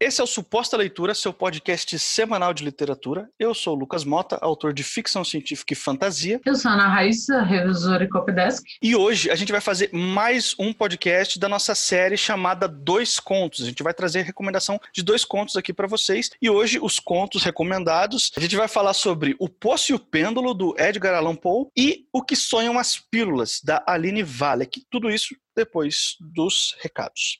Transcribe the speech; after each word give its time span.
Esse 0.00 0.20
é 0.20 0.24
o 0.24 0.26
Suposta 0.26 0.76
Leitura, 0.76 1.14
seu 1.14 1.32
podcast 1.32 1.96
semanal 2.00 2.52
de 2.52 2.64
literatura. 2.64 3.30
Eu 3.38 3.54
sou 3.54 3.76
o 3.76 3.78
Lucas 3.78 4.04
Mota, 4.04 4.36
autor 4.42 4.72
de 4.72 4.82
ficção 4.82 5.24
científica 5.24 5.72
e 5.72 5.76
fantasia. 5.76 6.40
Eu 6.44 6.56
sou 6.56 6.70
a 6.70 6.74
Ana 6.74 6.88
Raíssa, 6.88 7.40
revisora 7.42 8.02
e 8.04 8.08
copydesk. 8.08 8.64
E 8.82 8.96
hoje 8.96 9.30
a 9.30 9.36
gente 9.36 9.52
vai 9.52 9.60
fazer 9.60 9.90
mais 9.92 10.54
um 10.58 10.72
podcast 10.72 11.38
da 11.38 11.48
nossa 11.48 11.76
série 11.76 12.16
chamada 12.16 12.66
Dois 12.66 13.20
Contos. 13.20 13.62
A 13.62 13.66
gente 13.66 13.84
vai 13.84 13.94
trazer 13.94 14.22
recomendação 14.22 14.80
de 14.92 15.02
dois 15.02 15.24
contos 15.24 15.56
aqui 15.56 15.72
para 15.72 15.86
vocês. 15.86 16.28
E 16.42 16.50
hoje 16.50 16.80
os 16.82 16.98
contos 16.98 17.44
recomendados, 17.44 18.32
a 18.36 18.40
gente 18.40 18.56
vai 18.56 18.66
falar 18.66 18.94
sobre 18.94 19.36
O 19.38 19.48
Poço 19.48 19.92
e 19.92 19.94
o 19.94 19.98
Pêndulo, 19.98 20.54
do 20.54 20.74
Edgar 20.76 21.14
Allan 21.14 21.36
Poe, 21.36 21.68
e 21.76 22.04
O 22.12 22.20
Que 22.20 22.34
Sonham 22.34 22.78
as 22.78 22.96
Pílulas, 22.98 23.60
da 23.62 23.82
Aline 23.86 24.24
Valek. 24.24 24.84
Tudo 24.90 25.08
isso 25.08 25.36
depois 25.56 26.16
dos 26.20 26.76
recados. 26.82 27.38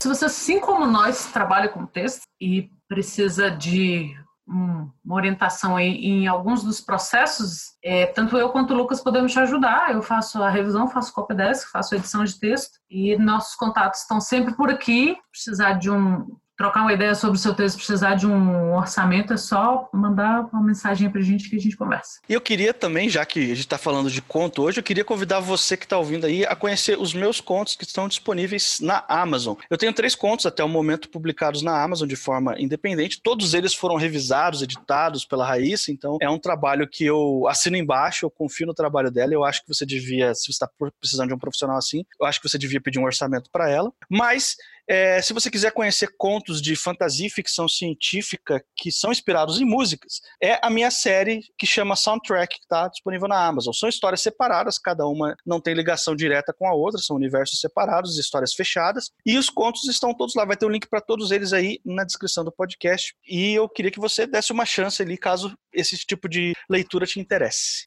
Se 0.00 0.08
você, 0.08 0.26
assim 0.26 0.60
como 0.60 0.86
nós, 0.86 1.26
trabalha 1.32 1.68
com 1.68 1.86
texto 1.86 2.22
e 2.40 2.70
precisa 2.88 3.50
de 3.50 4.14
uma 4.46 5.16
orientação 5.16 5.76
aí 5.76 5.88
em 6.04 6.28
alguns 6.28 6.62
dos 6.62 6.80
processos, 6.80 7.76
é, 7.82 8.06
tanto 8.06 8.38
eu 8.38 8.50
quanto 8.50 8.72
o 8.72 8.76
Lucas 8.76 9.00
podemos 9.00 9.32
te 9.32 9.40
ajudar. 9.40 9.92
Eu 9.92 10.02
faço 10.02 10.40
a 10.40 10.48
revisão, 10.48 10.88
faço 10.88 11.12
copy 11.12 11.34
desk, 11.34 11.70
faço 11.70 11.94
edição 11.94 12.22
de 12.22 12.38
texto 12.38 12.78
e 12.88 13.16
nossos 13.16 13.56
contatos 13.56 14.02
estão 14.02 14.20
sempre 14.20 14.54
por 14.54 14.70
aqui. 14.70 15.16
Precisar 15.32 15.72
de 15.72 15.90
um 15.90 16.26
trocar 16.56 16.82
uma 16.82 16.92
ideia 16.92 17.14
sobre 17.14 17.36
o 17.36 17.40
seu 17.40 17.54
texto, 17.54 17.76
precisar 17.76 18.14
de 18.14 18.26
um 18.26 18.74
orçamento, 18.74 19.32
é 19.32 19.36
só 19.36 19.88
mandar 19.92 20.48
uma 20.52 20.62
mensagem 20.62 21.10
pra 21.10 21.20
gente 21.20 21.50
que 21.50 21.56
a 21.56 21.60
gente 21.60 21.76
conversa. 21.76 22.20
E 22.28 22.32
eu 22.32 22.40
queria 22.40 22.72
também, 22.72 23.08
já 23.08 23.24
que 23.26 23.38
a 23.38 23.48
gente 23.48 23.60
está 23.60 23.76
falando 23.76 24.10
de 24.10 24.22
conto 24.22 24.62
hoje, 24.62 24.78
eu 24.78 24.82
queria 24.82 25.04
convidar 25.04 25.40
você 25.40 25.76
que 25.76 25.84
está 25.84 25.98
ouvindo 25.98 26.26
aí 26.26 26.44
a 26.46 26.56
conhecer 26.56 26.98
os 26.98 27.12
meus 27.12 27.40
contos 27.40 27.76
que 27.76 27.84
estão 27.84 28.08
disponíveis 28.08 28.78
na 28.80 29.04
Amazon. 29.08 29.56
Eu 29.68 29.76
tenho 29.76 29.92
três 29.92 30.14
contos 30.14 30.46
até 30.46 30.64
o 30.64 30.68
momento 30.68 31.10
publicados 31.10 31.62
na 31.62 31.82
Amazon 31.82 32.08
de 32.08 32.16
forma 32.16 32.58
independente. 32.58 33.20
Todos 33.22 33.52
eles 33.52 33.74
foram 33.74 33.96
revisados, 33.96 34.62
editados 34.62 35.24
pela 35.24 35.46
Raíssa, 35.46 35.92
então 35.92 36.16
é 36.20 36.30
um 36.30 36.38
trabalho 36.38 36.88
que 36.88 37.04
eu 37.04 37.46
assino 37.48 37.76
embaixo, 37.76 38.24
eu 38.24 38.30
confio 38.30 38.66
no 38.66 38.74
trabalho 38.74 39.10
dela. 39.10 39.32
Eu 39.34 39.44
acho 39.44 39.62
que 39.62 39.68
você 39.68 39.84
devia, 39.84 40.34
se 40.34 40.46
você 40.46 40.52
está 40.52 40.68
precisando 40.98 41.28
de 41.28 41.34
um 41.34 41.38
profissional 41.38 41.76
assim, 41.76 42.04
eu 42.18 42.26
acho 42.26 42.40
que 42.40 42.48
você 42.48 42.56
devia 42.56 42.80
pedir 42.80 42.98
um 42.98 43.04
orçamento 43.04 43.50
para 43.50 43.68
ela. 43.68 43.92
Mas 44.10 44.56
é, 44.88 45.20
se 45.20 45.32
você 45.32 45.50
quiser 45.50 45.72
conhecer 45.72 46.14
contos 46.16 46.62
de 46.62 46.76
fantasia 46.76 47.26
e 47.26 47.30
ficção 47.30 47.68
científica 47.68 48.62
que 48.76 48.92
são 48.92 49.10
inspirados 49.10 49.60
em 49.60 49.64
músicas, 49.64 50.20
é 50.42 50.58
a 50.62 50.70
minha 50.70 50.90
série 50.90 51.40
que 51.58 51.66
chama 51.66 51.96
Soundtrack, 51.96 52.56
que 52.56 52.62
está 52.62 52.88
disponível 52.88 53.28
na 53.28 53.44
Amazon. 53.44 53.72
São 53.72 53.88
histórias 53.88 54.20
separadas, 54.20 54.78
cada 54.78 55.06
uma 55.06 55.36
não 55.44 55.60
tem 55.60 55.74
ligação 55.74 56.14
direta 56.14 56.54
com 56.56 56.68
a 56.68 56.74
outra, 56.74 57.00
são 57.00 57.16
universos 57.16 57.60
separados, 57.60 58.18
histórias 58.18 58.54
fechadas, 58.54 59.10
e 59.24 59.36
os 59.36 59.50
contos 59.50 59.88
estão 59.88 60.14
todos 60.14 60.34
lá. 60.34 60.44
Vai 60.44 60.56
ter 60.56 60.66
um 60.66 60.70
link 60.70 60.86
para 60.88 61.00
todos 61.00 61.30
eles 61.30 61.52
aí 61.52 61.80
na 61.84 62.04
descrição 62.04 62.44
do 62.44 62.52
podcast. 62.52 63.14
E 63.28 63.54
eu 63.54 63.68
queria 63.68 63.90
que 63.90 64.00
você 64.00 64.26
desse 64.26 64.52
uma 64.52 64.64
chance 64.64 65.02
ali, 65.02 65.16
caso 65.16 65.56
esse 65.72 65.96
tipo 65.96 66.28
de 66.28 66.52
leitura 66.70 67.06
te 67.06 67.20
interesse. 67.20 67.86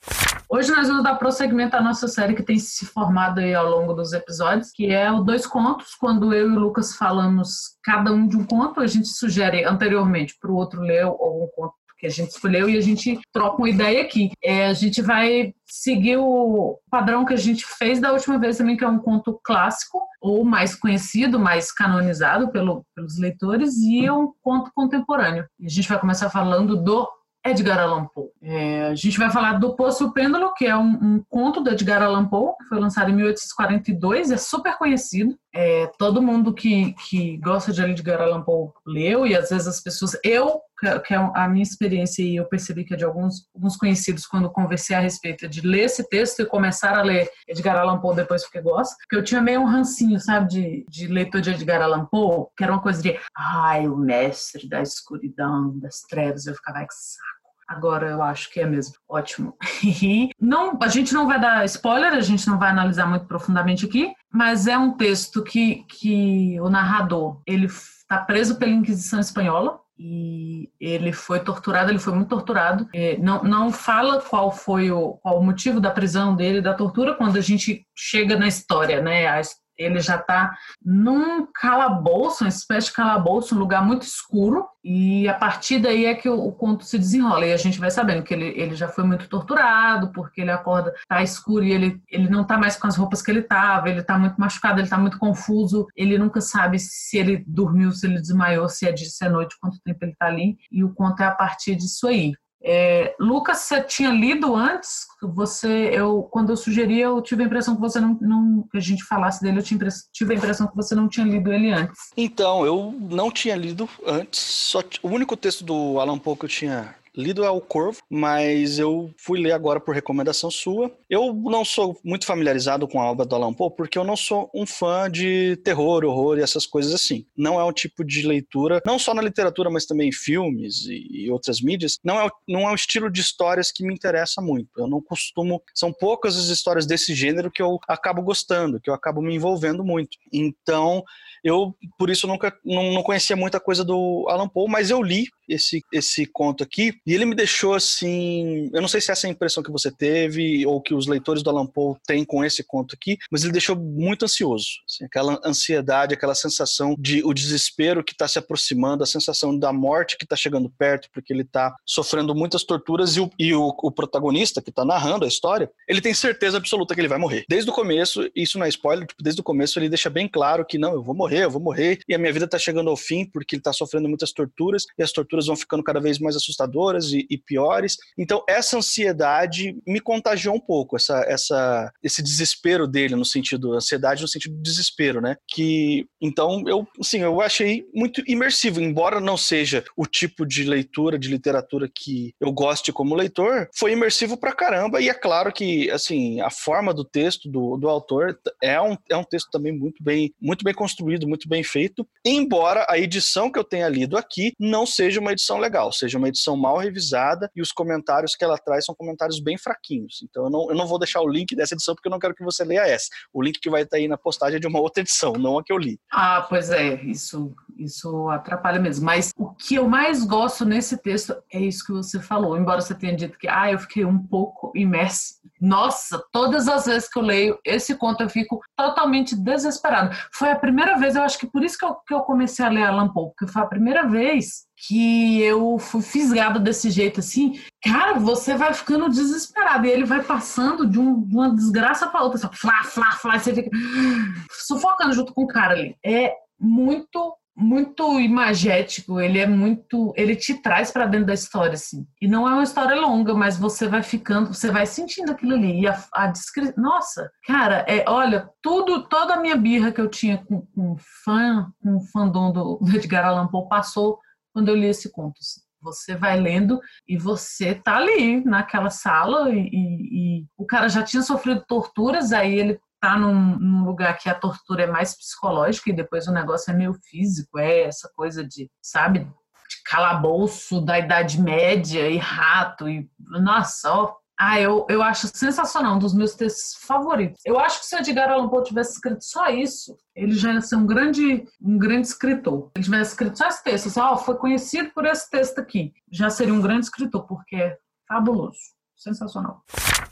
Hoje 0.52 0.72
nós 0.72 0.88
vamos 0.88 1.04
dar 1.04 1.16
prosseguimento 1.16 1.76
à 1.76 1.82
nossa 1.82 2.08
série 2.08 2.34
que 2.34 2.42
tem 2.42 2.58
se 2.58 2.86
formado 2.86 3.40
aí 3.40 3.54
ao 3.54 3.70
longo 3.70 3.94
dos 3.94 4.14
episódios, 4.14 4.72
que 4.72 4.88
é 4.92 5.12
o 5.12 5.22
Dois 5.22 5.46
Contos, 5.46 5.94
quando 5.94 6.34
eu 6.34 6.50
e 6.50 6.56
o 6.56 6.60
Lucas 6.60 6.89
falamos 6.96 7.78
cada 7.84 8.12
um 8.12 8.28
de 8.28 8.38
um 8.38 8.46
conto, 8.46 8.80
a 8.80 8.88
gente 8.88 9.08
sugere 9.08 9.64
anteriormente 9.64 10.36
para 10.40 10.52
o 10.52 10.56
outro 10.56 10.82
ler 10.82 11.04
algum 11.04 11.48
conto 11.56 11.74
que 12.00 12.08
a 12.08 12.10
gente 12.10 12.30
escolheu 12.30 12.70
e 12.70 12.78
a 12.78 12.82
gente 12.82 13.20
troca 13.34 13.58
uma 13.58 13.70
ideia 13.70 14.02
aqui. 14.02 14.32
É, 14.42 14.68
a 14.68 14.74
gente 14.74 15.02
vai 15.02 15.54
seguir 15.66 16.18
o 16.18 16.80
padrão 16.90 17.26
que 17.26 17.34
a 17.34 17.38
gente 17.38 17.66
fez 17.78 18.00
da 18.00 18.14
última 18.14 18.40
vez 18.40 18.58
também, 18.58 18.78
que 18.78 18.86
é 18.86 18.88
um 18.88 19.00
conto 19.00 19.38
clássico, 19.44 20.02
ou 20.22 20.46
mais 20.46 20.74
conhecido, 20.74 21.38
mais 21.38 21.72
canonizado 21.72 22.52
pelo, 22.52 22.86
pelos 22.96 23.20
leitores, 23.20 23.78
e 23.78 24.06
é 24.06 24.14
um 24.14 24.32
conto 24.42 24.72
contemporâneo. 24.74 25.46
E 25.60 25.66
a 25.66 25.70
gente 25.70 25.90
vai 25.90 26.00
começar 26.00 26.30
falando 26.30 26.82
do 26.82 27.06
Edgar 27.46 27.80
Allan 27.80 28.06
Poe. 28.14 28.30
É, 28.42 28.88
a 28.88 28.96
gente 28.96 29.18
vai 29.18 29.30
falar 29.30 29.54
do 29.60 29.76
Poço 29.76 30.12
Pêndulo, 30.12 30.54
que 30.54 30.66
é 30.66 30.76
um, 30.76 30.92
um, 30.92 31.24
conto 31.30 31.62
do 31.62 31.70
Edgar 31.70 32.02
Allan 32.02 32.26
Poe, 32.26 32.54
que 32.58 32.66
foi 32.66 32.80
lançado 32.80 33.10
em 33.10 33.16
1842, 33.16 34.32
é 34.32 34.38
super 34.38 34.78
conhecido. 34.78 35.38
É, 35.54 35.88
todo 35.98 36.22
mundo 36.22 36.54
que, 36.54 36.94
que 36.94 37.38
gosta 37.38 37.72
de 37.72 37.82
Edgar 37.82 38.22
Allan 38.22 38.42
Poe 38.42 38.72
leu, 38.86 39.26
e 39.26 39.36
às 39.36 39.50
vezes 39.50 39.68
as 39.68 39.82
pessoas... 39.82 40.18
Eu, 40.24 40.62
que 41.06 41.14
é 41.14 41.18
a 41.18 41.48
minha 41.50 41.64
experiência, 41.64 42.24
e 42.24 42.38
eu 42.38 42.46
percebi 42.46 42.86
que 42.86 42.94
é 42.94 42.98
de 42.98 43.04
alguns, 43.04 43.48
alguns 43.54 43.76
conhecidos, 43.76 44.26
quando 44.26 44.50
conversei 44.50 44.96
a 44.96 45.00
respeito 45.00 45.48
de 45.48 45.62
ler 45.62 45.86
esse 45.86 46.08
texto 46.08 46.42
e 46.42 46.46
começar 46.46 46.98
a 46.98 47.02
ler 47.02 47.30
Edgar 47.48 47.78
Allan 47.78 48.00
Poe 48.00 48.16
depois 48.16 48.44
porque 48.44 48.62
gosto, 48.62 48.96
porque 48.98 49.18
eu 49.18 49.24
tinha 49.24 49.42
meio 49.42 49.62
um 49.62 49.66
rancinho, 49.66 50.20
sabe, 50.20 50.48
de, 50.48 50.86
de 50.88 51.08
leitor 51.08 51.42
de 51.42 51.52
Edgar 51.52 51.82
Allan 51.82 52.06
Poe, 52.06 52.48
que 52.56 52.64
era 52.64 52.72
uma 52.72 52.82
coisa 52.82 53.02
de, 53.02 53.20
ai, 53.36 53.88
o 53.88 53.98
mestre 53.98 54.70
da 54.70 54.82
escuridão, 54.82 55.78
das 55.80 56.02
trevas, 56.02 56.46
eu 56.46 56.56
ficava, 56.56 56.80
que 56.80 56.94
saco 56.94 57.39
Agora 57.70 58.10
eu 58.10 58.24
acho 58.24 58.52
que 58.52 58.60
é 58.60 58.66
mesmo. 58.66 58.96
Ótimo. 59.08 59.56
Não, 60.42 60.76
a 60.82 60.88
gente 60.88 61.14
não 61.14 61.28
vai 61.28 61.40
dar 61.40 61.64
spoiler, 61.66 62.14
a 62.14 62.22
gente 62.22 62.48
não 62.48 62.58
vai 62.58 62.70
analisar 62.72 63.06
muito 63.08 63.26
profundamente 63.26 63.86
aqui, 63.86 64.12
mas 64.34 64.66
é 64.66 64.76
um 64.78 64.98
texto 64.98 65.44
que, 65.44 65.86
que 65.88 66.60
o 66.60 66.70
narrador 66.70 67.42
ele 67.46 67.68
está 67.68 68.18
preso 68.18 68.58
pela 68.58 68.72
Inquisição 68.72 69.20
Espanhola 69.20 69.80
e 69.98 70.70
ele 70.80 71.12
foi 71.12 71.42
torturado, 71.42 71.92
ele 71.92 72.00
foi 72.00 72.14
muito 72.14 72.30
torturado. 72.30 72.88
É, 72.94 73.18
não, 73.18 73.44
não 73.44 73.72
fala 73.72 74.22
qual 74.22 74.52
foi 74.52 74.90
o, 74.90 75.14
qual 75.22 75.40
o 75.40 75.44
motivo 75.44 75.80
da 75.80 75.92
prisão 75.92 76.36
dele, 76.36 76.62
da 76.62 76.74
tortura, 76.74 77.16
quando 77.16 77.38
a 77.38 77.42
gente 77.42 77.86
chega 77.96 78.36
na 78.38 78.48
história, 78.48 79.02
né? 79.02 79.28
A, 79.28 79.42
ele 79.80 80.00
já 80.02 80.18
está 80.18 80.54
num 80.86 81.48
calabouço, 81.56 82.44
uma 82.44 82.50
espécie 82.50 82.88
de 82.88 82.94
calabouço, 82.94 83.56
um 83.56 83.60
lugar 83.60 83.84
muito 83.84 84.02
escuro, 84.04 84.68
e 84.84 85.28
a 85.28 85.34
partir 85.34 85.80
daí 85.80 86.06
é 86.06 86.14
que 86.14 86.28
o, 86.28 86.38
o 86.38 86.52
conto 86.52 86.84
se 86.84 87.00
desenrola, 87.00 87.46
e 87.46 87.54
a 87.54 87.58
gente 87.58 87.80
vai 87.80 87.90
sabendo 87.90 88.24
que 88.24 88.34
ele, 88.34 88.48
ele 88.60 88.76
já 88.76 88.90
foi 88.90 89.06
muito 89.06 89.30
torturado, 89.30 90.12
porque 90.12 90.42
ele 90.42 90.52
acorda, 90.52 90.94
tá 91.08 91.24
escuro 91.24 91.64
e 91.64 91.72
ele, 91.72 92.02
ele 92.10 92.30
não 92.30 92.44
tá 92.44 92.58
mais 92.58 92.76
com 92.76 92.88
as 92.88 92.98
roupas 92.98 93.22
que 93.22 93.32
ele 93.32 93.42
tava, 93.42 93.90
ele 93.90 94.04
tá 94.04 94.20
muito 94.20 94.36
machucado, 94.40 94.82
ele 94.82 94.90
tá 94.90 94.98
muito 94.98 95.18
confuso, 95.18 95.88
ele 95.96 96.18
nunca 96.18 96.42
sabe 96.42 96.78
se 96.78 97.18
ele 97.18 97.44
dormiu, 97.48 97.92
se 97.92 98.06
ele 98.06 98.20
desmaiou, 98.20 98.68
se 98.68 98.86
é 98.86 98.92
dia, 98.92 99.08
se 99.08 99.26
é 99.26 99.30
noite, 99.30 99.56
quanto 99.62 99.80
tempo 99.82 100.00
ele 100.04 100.16
tá 100.20 100.28
ali, 100.28 100.58
e 100.70 100.84
o 100.84 100.94
conto 100.94 101.24
é 101.24 101.26
a 101.26 101.32
partir 101.32 101.76
disso 101.76 102.08
aí. 102.08 102.34
É, 102.62 103.16
Lucas, 103.20 103.60
você 103.60 103.82
tinha 103.82 104.12
lido 104.12 104.56
antes? 104.56 105.06
Você, 105.22 105.92
eu, 105.94 106.24
quando 106.24 106.52
eu 106.52 106.58
sugeri, 106.58 107.00
eu 107.00 107.22
tive 107.22 107.44
a 107.44 107.46
impressão 107.46 107.76
que 107.76 107.82
você 107.82 108.00
não, 108.00 108.18
não 108.22 108.68
que 108.70 108.78
a 108.78 108.82
gente 108.82 109.04
falasse 109.04 109.42
dele, 109.42 109.60
eu 109.60 109.64
tive 109.64 110.34
a 110.34 110.38
impressão 110.38 110.68
que 110.68 110.76
você 110.76 110.94
não 110.94 111.08
tinha 111.08 111.26
lido 111.26 111.52
ele 111.52 111.72
antes. 111.72 112.12
Então, 112.18 112.66
eu 112.66 112.94
não 113.00 113.32
tinha 113.32 113.56
lido 113.56 113.88
antes. 114.06 114.40
Só 114.40 114.82
o 115.02 115.10
único 115.10 115.38
texto 115.38 115.64
do 115.64 116.00
Alan 116.00 116.18
Poe 116.18 116.36
que 116.36 116.46
eu 116.46 116.50
tinha 116.50 116.96
lido 117.16 117.44
é 117.44 117.50
o 117.50 117.62
Corvo, 117.62 118.02
mas 118.10 118.80
eu 118.80 119.14
fui 119.18 119.40
ler 119.40 119.52
agora 119.52 119.80
por 119.80 119.94
recomendação 119.94 120.50
sua. 120.50 120.92
Eu 121.10 121.34
não 121.34 121.64
sou 121.66 122.00
muito 122.04 122.26
familiarizado 122.26 122.88
com 122.88 123.02
a 123.02 123.12
obra 123.12 123.26
do 123.26 123.36
Alan 123.36 123.54
Poe 123.54 123.72
porque 123.76 123.98
eu 123.98 124.04
não 124.04 124.16
sou 124.16 124.50
um 124.54 124.66
fã 124.66 125.10
de 125.10 125.58
terror, 125.64 126.04
horror 126.06 126.38
e 126.38 126.42
essas 126.42 126.66
coisas 126.66 126.94
assim. 126.94 127.26
Não 127.36 127.60
é 127.60 127.64
um 127.64 127.74
tipo 127.74 128.04
de 128.04 128.26
leitura, 128.26 128.82
não 128.86 129.00
só 129.00 129.14
na 129.14 129.22
literatura, 129.22 129.70
mas 129.70 129.86
também 129.86 130.10
em 130.10 130.14
filmes 130.14 130.86
e, 130.86 131.26
e 131.26 131.32
outras 131.32 131.62
mídias, 131.62 132.00
não 132.04 132.20
é, 132.20 132.30
não 132.48 132.62
é 132.62 132.72
um 132.72 132.76
estilo 132.76 133.10
de 133.10 133.22
histórias 133.22 133.72
que 133.72 133.86
me 133.86 133.94
interessa 133.94 134.42
muito. 134.42 134.70
Eu 134.78 134.88
não 134.88 135.02
costumo, 135.02 135.62
são 135.74 135.92
poucas 135.92 136.38
as 136.38 136.46
histórias 136.46 136.86
desse 136.86 137.14
gênero 137.14 137.52
que 137.52 137.62
eu 137.62 137.80
acabo 137.88 138.22
gostando, 138.22 138.80
que 138.80 138.90
eu 138.90 138.94
acabo 138.94 139.22
me 139.22 139.36
envolvendo 139.36 139.84
muito. 139.84 140.18
Então, 140.32 141.04
eu, 141.44 141.76
por 141.98 142.10
isso, 142.10 142.28
nunca 142.28 142.54
não, 142.64 142.94
não 142.94 143.04
conhecia 143.04 143.36
muita 143.36 143.60
coisa 143.60 143.84
do 143.84 144.26
Alan 144.30 144.48
Poe, 144.48 144.70
mas 144.70 144.90
eu 144.90 145.02
li 145.02 145.28
esse, 145.50 145.82
esse 145.92 146.26
conto 146.26 146.64
aqui 146.64 146.94
e 147.06 147.14
ele 147.14 147.26
me 147.26 147.36
deixou 147.36 147.74
assim. 147.74 148.70
Eu 148.74 148.82
não 148.82 148.88
sei 148.88 149.02
se 149.02 149.12
essa 149.12 149.28
é 149.28 149.30
a 149.30 149.32
impressão 149.32 149.64
que 149.64 149.72
você 149.72 149.92
teve 149.92 150.66
ou 150.66 150.82
que 150.82 150.94
os 150.94 151.08
leitores 151.08 151.44
do 151.44 151.50
Alan 151.50 151.66
Poe 151.66 151.98
têm 152.06 152.24
com 152.24 152.44
esse 152.44 152.64
conto 152.64 152.96
aqui, 152.96 153.18
mas 153.32 153.44
ele 153.44 153.52
deixou 153.52 153.76
muito 153.76 154.26
ansioso. 154.26 154.68
Assim, 154.88 155.06
aquela 155.06 155.40
ansiedade, 155.44 156.14
aquela 156.14 156.36
sensação 156.36 156.96
de 156.98 157.24
o 157.24 157.34
desespero 157.34 158.04
que 158.04 158.14
está 158.14 158.28
se 158.28 158.40
aproximando, 158.40 159.04
a 159.04 159.08
sensação 159.08 159.58
da 159.58 159.74
morte 159.74 160.18
que 160.18 160.24
está 160.24 160.36
chegando 160.36 160.70
perto, 160.70 161.10
porque 161.14 161.34
ele 161.34 161.42
está 161.42 161.76
sofrendo 161.86 162.36
muitas 162.36 162.64
torturas 162.64 163.16
e 163.16 163.22
o, 163.22 163.30
e 163.38 163.54
o, 163.54 163.74
o 163.82 163.92
protagonista 163.92 164.62
que 164.62 164.70
está 164.70 164.86
narrando 164.86 165.26
a 165.26 165.28
história, 165.28 165.70
ele 165.88 166.02
tem 166.02 166.14
certeza 166.14 166.58
absoluta 166.58 166.94
que 166.94 167.02
ele 167.02 167.08
vai 167.08 167.18
morrer. 167.18 167.46
Desde 167.50 167.70
o 167.70 167.74
começo, 167.74 168.30
isso 168.36 168.58
não 168.58 168.66
é 168.66 168.70
spoiler, 168.70 169.08
tipo, 169.08 169.24
desde 169.24 169.42
o 169.42 169.44
começo 169.44 169.80
ele 169.80 169.90
deixa 169.90 170.10
bem 170.10 170.28
claro 170.28 170.66
que 170.66 170.78
não, 170.78 170.94
eu 170.94 171.04
vou 171.04 171.16
morrer, 171.16 171.44
eu 171.44 171.52
vou 171.52 171.62
morrer, 171.62 172.00
e 172.08 172.14
a 172.14 172.18
minha 172.18 172.32
vida 172.32 172.46
está 172.46 172.58
chegando 172.58 172.90
ao 172.90 172.98
fim 172.98 173.26
porque 173.26 173.56
ele 173.56 173.62
está 173.62 173.74
sofrendo 173.74 174.08
muitas 174.08 174.32
torturas 174.32 174.86
e 174.98 175.04
as 175.04 175.12
torturas 175.12 175.39
vão 175.48 175.56
ficando 175.56 175.84
cada 175.84 176.00
vez 176.00 176.20
mais 176.20 176.36
assustadoras 176.36 177.12
e, 177.12 177.26
e, 177.30 177.38
piores. 177.38 177.98
Então, 178.18 178.44
essa 178.48 178.78
ansiedade 178.78 179.76
me 179.86 180.00
contagiou 180.00 180.56
um 180.56 180.60
pouco, 180.60 180.96
essa, 180.96 181.24
essa, 181.28 181.92
esse 182.04 182.22
desespero 182.22 182.88
dele, 182.88 183.16
no 183.16 183.26
sentido, 183.26 183.74
ansiedade 183.74 184.22
no 184.22 184.28
sentido 184.28 184.56
de 184.56 184.62
desespero, 184.62 185.22
né? 185.22 185.36
Que, 185.48 186.06
então, 186.22 186.64
eu, 186.68 186.88
assim, 187.00 187.20
eu 187.20 187.42
achei 187.42 187.86
muito 187.94 188.22
imersivo, 188.28 188.82
embora 188.82 189.20
não 189.20 189.38
seja 189.38 189.84
o 189.96 190.06
tipo 190.06 190.46
de 190.46 190.64
leitura, 190.64 191.20
de 191.20 191.30
literatura 191.30 191.90
que 191.94 192.34
eu 192.40 192.52
goste 192.52 192.92
como 192.92 193.16
leitor, 193.16 193.70
foi 193.76 193.92
imersivo 193.92 194.38
pra 194.38 194.54
caramba, 194.54 195.02
e 195.02 195.10
é 195.10 195.14
claro 195.14 195.52
que, 195.52 195.90
assim, 195.92 196.40
a 196.42 196.50
forma 196.50 196.94
do 196.94 197.04
texto 197.04 197.50
do, 197.50 197.78
do 197.78 197.90
autor 197.90 198.40
é 198.62 198.80
um, 198.82 198.98
é 199.10 199.18
um 199.18 199.24
texto 199.24 199.50
também 199.52 199.72
muito 199.72 200.04
bem, 200.04 200.34
muito 200.42 200.64
bem 200.64 200.74
construído, 200.74 201.28
muito 201.28 201.48
bem 201.48 201.64
feito, 201.64 202.08
embora 202.26 202.86
a 202.90 202.98
edição 202.98 203.52
que 203.52 203.58
eu 203.60 203.64
tenha 203.64 203.88
lido 203.88 204.18
aqui 204.18 204.54
não 204.60 204.86
seja 204.86 205.20
uma 205.20 205.29
edição 205.32 205.58
legal, 205.58 205.92
seja 205.92 206.18
uma 206.18 206.28
edição 206.28 206.56
mal 206.56 206.78
revisada 206.78 207.50
e 207.56 207.62
os 207.62 207.72
comentários 207.72 208.36
que 208.36 208.44
ela 208.44 208.58
traz 208.58 208.86
são 208.86 208.96
comentários 208.96 209.40
bem 209.40 209.58
fraquinhos. 209.58 210.22
Então 210.24 210.46
eu 210.46 210.50
não, 210.50 210.70
eu 210.70 210.76
não 210.76 210.88
vou 210.88 211.00
deixar 211.00 211.22
o 211.22 211.30
link 211.30 211.56
dessa 211.56 211.74
edição 211.74 211.96
porque 211.96 212.08
eu 212.08 212.12
não 212.12 212.20
quero 212.20 212.36
que 212.36 212.44
você 212.44 212.64
leia 212.64 212.88
essa. 212.88 213.08
O 213.34 213.42
link 213.42 213.60
que 213.60 213.70
vai 213.70 213.84
estar 213.84 213.98
aí 213.98 214.08
na 214.08 214.18
postagem 214.18 214.58
é 214.58 214.60
de 214.60 214.68
uma 214.68 214.80
outra 214.80 215.02
edição, 215.02 215.34
não 215.34 215.58
a 215.58 215.64
que 215.64 215.72
eu 215.72 215.78
li. 215.78 216.00
Ah, 216.12 216.46
pois 216.48 216.70
é, 216.70 217.02
isso, 217.04 217.54
isso 217.78 218.30
atrapalha 218.30 218.80
mesmo. 218.80 219.06
Mas 219.06 219.32
o 219.38 219.54
que 219.54 219.76
eu 219.76 219.88
mais 219.88 220.24
gosto 220.24 220.66
nesse 220.66 220.98
texto 220.98 221.36
é 221.52 221.60
isso 221.60 221.86
que 221.86 221.92
você 221.92 222.20
falou, 222.20 222.58
embora 222.58 222.82
você 222.82 222.96
tenha 222.96 223.16
dito 223.16 223.38
que 223.38 223.48
ah, 223.48 223.72
eu 223.72 223.80
fiquei 223.80 224.06
um 224.06 224.20
pouco 224.20 224.72
imersa. 224.76 225.39
Nossa, 225.60 226.24
todas 226.32 226.68
as 226.68 226.86
vezes 226.86 227.10
que 227.10 227.20
eu 227.20 227.24
leio 227.24 227.60
esse 227.66 227.96
conto 227.96 228.22
eu 228.22 228.30
fico 228.30 228.60
totalmente 228.78 229.36
desesperado. 229.36 230.16
Foi 230.34 230.52
a 230.52 230.56
primeira 230.56 230.98
vez, 230.98 231.16
eu 231.16 231.24
acho 231.24 231.38
que 231.38 231.48
por 231.48 231.64
isso 231.64 231.78
que 231.78 231.86
eu, 231.86 231.96
que 232.08 232.14
eu 232.14 232.22
comecei 232.22 232.66
a 232.66 232.70
ler 232.70 232.84
Alan 232.84 233.10
Poe, 233.10 233.30
porque 233.30 233.52
foi 233.52 233.62
a 233.62 233.68
primeira 233.68 234.08
vez 234.08 234.68
que 234.88 235.42
eu 235.42 235.78
fui 235.78 236.02
fisgada 236.02 236.58
desse 236.58 236.90
jeito 236.90 237.20
assim, 237.20 237.60
cara, 237.84 238.14
você 238.18 238.56
vai 238.56 238.74
ficando 238.74 239.10
desesperado 239.10 239.86
e 239.86 239.90
ele 239.90 240.06
vai 240.06 240.24
passando 240.24 240.88
de, 240.88 240.98
um, 240.98 241.16
uma 241.16 241.54
desgraça 241.54 242.08
para 242.08 242.24
outra, 242.24 242.38
só 242.38 242.50
flá, 242.54 242.84
flá, 242.86 243.12
flá, 243.12 243.38
você 243.38 243.54
fica 243.54 243.70
sufocando 244.66 245.14
junto 245.14 245.34
com 245.34 245.44
o 245.44 245.48
cara 245.48 245.74
ali. 245.74 245.98
É 246.06 246.34
muito 246.60 247.36
muito 247.60 248.20
imagético, 248.20 249.20
ele 249.20 249.38
é 249.38 249.46
muito, 249.46 250.14
ele 250.16 250.36
te 250.36 250.54
traz 250.62 250.92
para 250.92 251.06
dentro 251.06 251.28
da 251.28 251.34
história 251.34 251.74
assim. 251.74 252.08
E 252.22 252.28
não 252.28 252.48
é 252.48 252.54
uma 252.54 252.64
história 252.64 252.96
longa, 252.96 253.34
mas 253.34 253.58
você 253.58 253.88
vai 253.88 254.02
ficando, 254.02 254.54
você 254.54 254.72
vai 254.72 254.86
sentindo 254.86 255.32
aquilo 255.34 255.56
ali. 255.56 255.82
E 255.82 255.88
a, 255.88 256.02
a 256.14 256.28
descrição, 256.28 256.74
nossa, 256.78 257.30
cara, 257.46 257.86
é, 257.88 258.06
olha, 258.08 258.50
tudo, 258.62 259.04
toda 259.08 259.34
a 259.34 259.40
minha 259.42 259.58
birra 259.58 259.92
que 259.92 260.00
eu 260.00 260.10
tinha 260.10 260.38
com, 260.38 260.62
com 260.74 260.96
fã, 261.26 261.70
com 261.84 262.00
fandom 262.14 262.52
do, 262.52 262.80
do 262.82 262.96
Edgar 262.96 263.26
Allan 263.26 263.48
Poe 263.48 263.68
passou 263.68 264.20
quando 264.54 264.70
eu 264.70 264.76
li 264.76 264.88
esse 264.88 265.12
conto. 265.12 265.40
Assim. 265.42 265.60
Você 265.82 266.16
vai 266.16 266.40
lendo 266.40 266.80
e 267.08 267.18
você 267.18 267.76
tá 267.76 267.98
ali 267.98 268.44
naquela 268.44 268.90
sala 268.90 269.50
e, 269.50 269.60
e, 269.60 270.40
e, 270.40 270.46
o 270.58 270.66
cara 270.66 270.90
já 270.90 271.04
tinha 271.04 271.22
sofrido 271.22 271.64
torturas, 271.68 272.32
aí 272.32 272.54
ele 272.54 272.80
tá 273.00 273.18
num, 273.18 273.58
num, 273.58 273.86
lugar 273.86 274.18
que 274.18 274.30
a 274.30 274.36
tortura 274.36 274.84
é 274.84 274.88
mais 274.88 275.16
psicológica 275.16 275.90
e 275.90 275.96
depois 275.96 276.28
o 276.28 276.34
negócio 276.34 276.72
é 276.72 276.76
meio 276.76 276.94
físico, 276.94 277.58
é 277.58 277.84
essa 277.84 278.10
coisa 278.16 278.44
de, 278.44 278.70
sabe, 278.82 279.20
de 279.20 279.84
calabouço 279.86 280.82
da 280.82 281.00
Idade 281.00 281.42
Média 281.42 282.10
e 282.10 282.18
rato 282.18 282.90
e 282.90 283.10
nossa, 283.20 283.92
ó. 283.92 284.16
Ah, 284.42 284.58
eu, 284.58 284.88
eu 284.90 285.04
acho 285.04 285.28
sensacional, 285.28 285.98
um 285.98 286.00
dos 286.00 286.14
meus 286.14 286.34
textos 286.34 286.82
favoritos. 286.86 287.42
Eu 287.46 287.60
acho 287.60 287.82
que 287.82 287.86
se 287.86 287.94
o 287.94 288.00
Edgar 288.00 288.32
Allan 288.32 288.48
Poe 288.48 288.64
tivesse 288.64 288.94
escrito 288.94 289.22
só 289.22 289.50
isso, 289.50 289.98
ele 290.16 290.32
já 290.32 290.54
ia 290.54 290.62
ser 290.62 290.78
um 290.78 290.88
grande, 290.88 291.46
um 291.62 291.78
grande 291.78 292.08
escritor. 292.08 292.72
Ele 292.74 292.86
tivesse 292.86 293.12
escrito 293.12 293.38
só 293.38 293.50
esse 293.50 293.62
texto, 293.62 293.88
assim, 293.88 294.00
ó, 294.00 294.16
foi 294.16 294.38
conhecido 294.38 294.92
por 294.92 295.06
esse 295.06 295.30
texto 295.30 295.60
aqui, 295.60 295.92
já 296.10 296.30
seria 296.30 296.54
um 296.54 296.62
grande 296.62 296.86
escritor, 296.86 297.28
porque 297.28 297.58
é 297.58 297.78
fabuloso, 298.08 298.58
sensacional. 299.00 299.64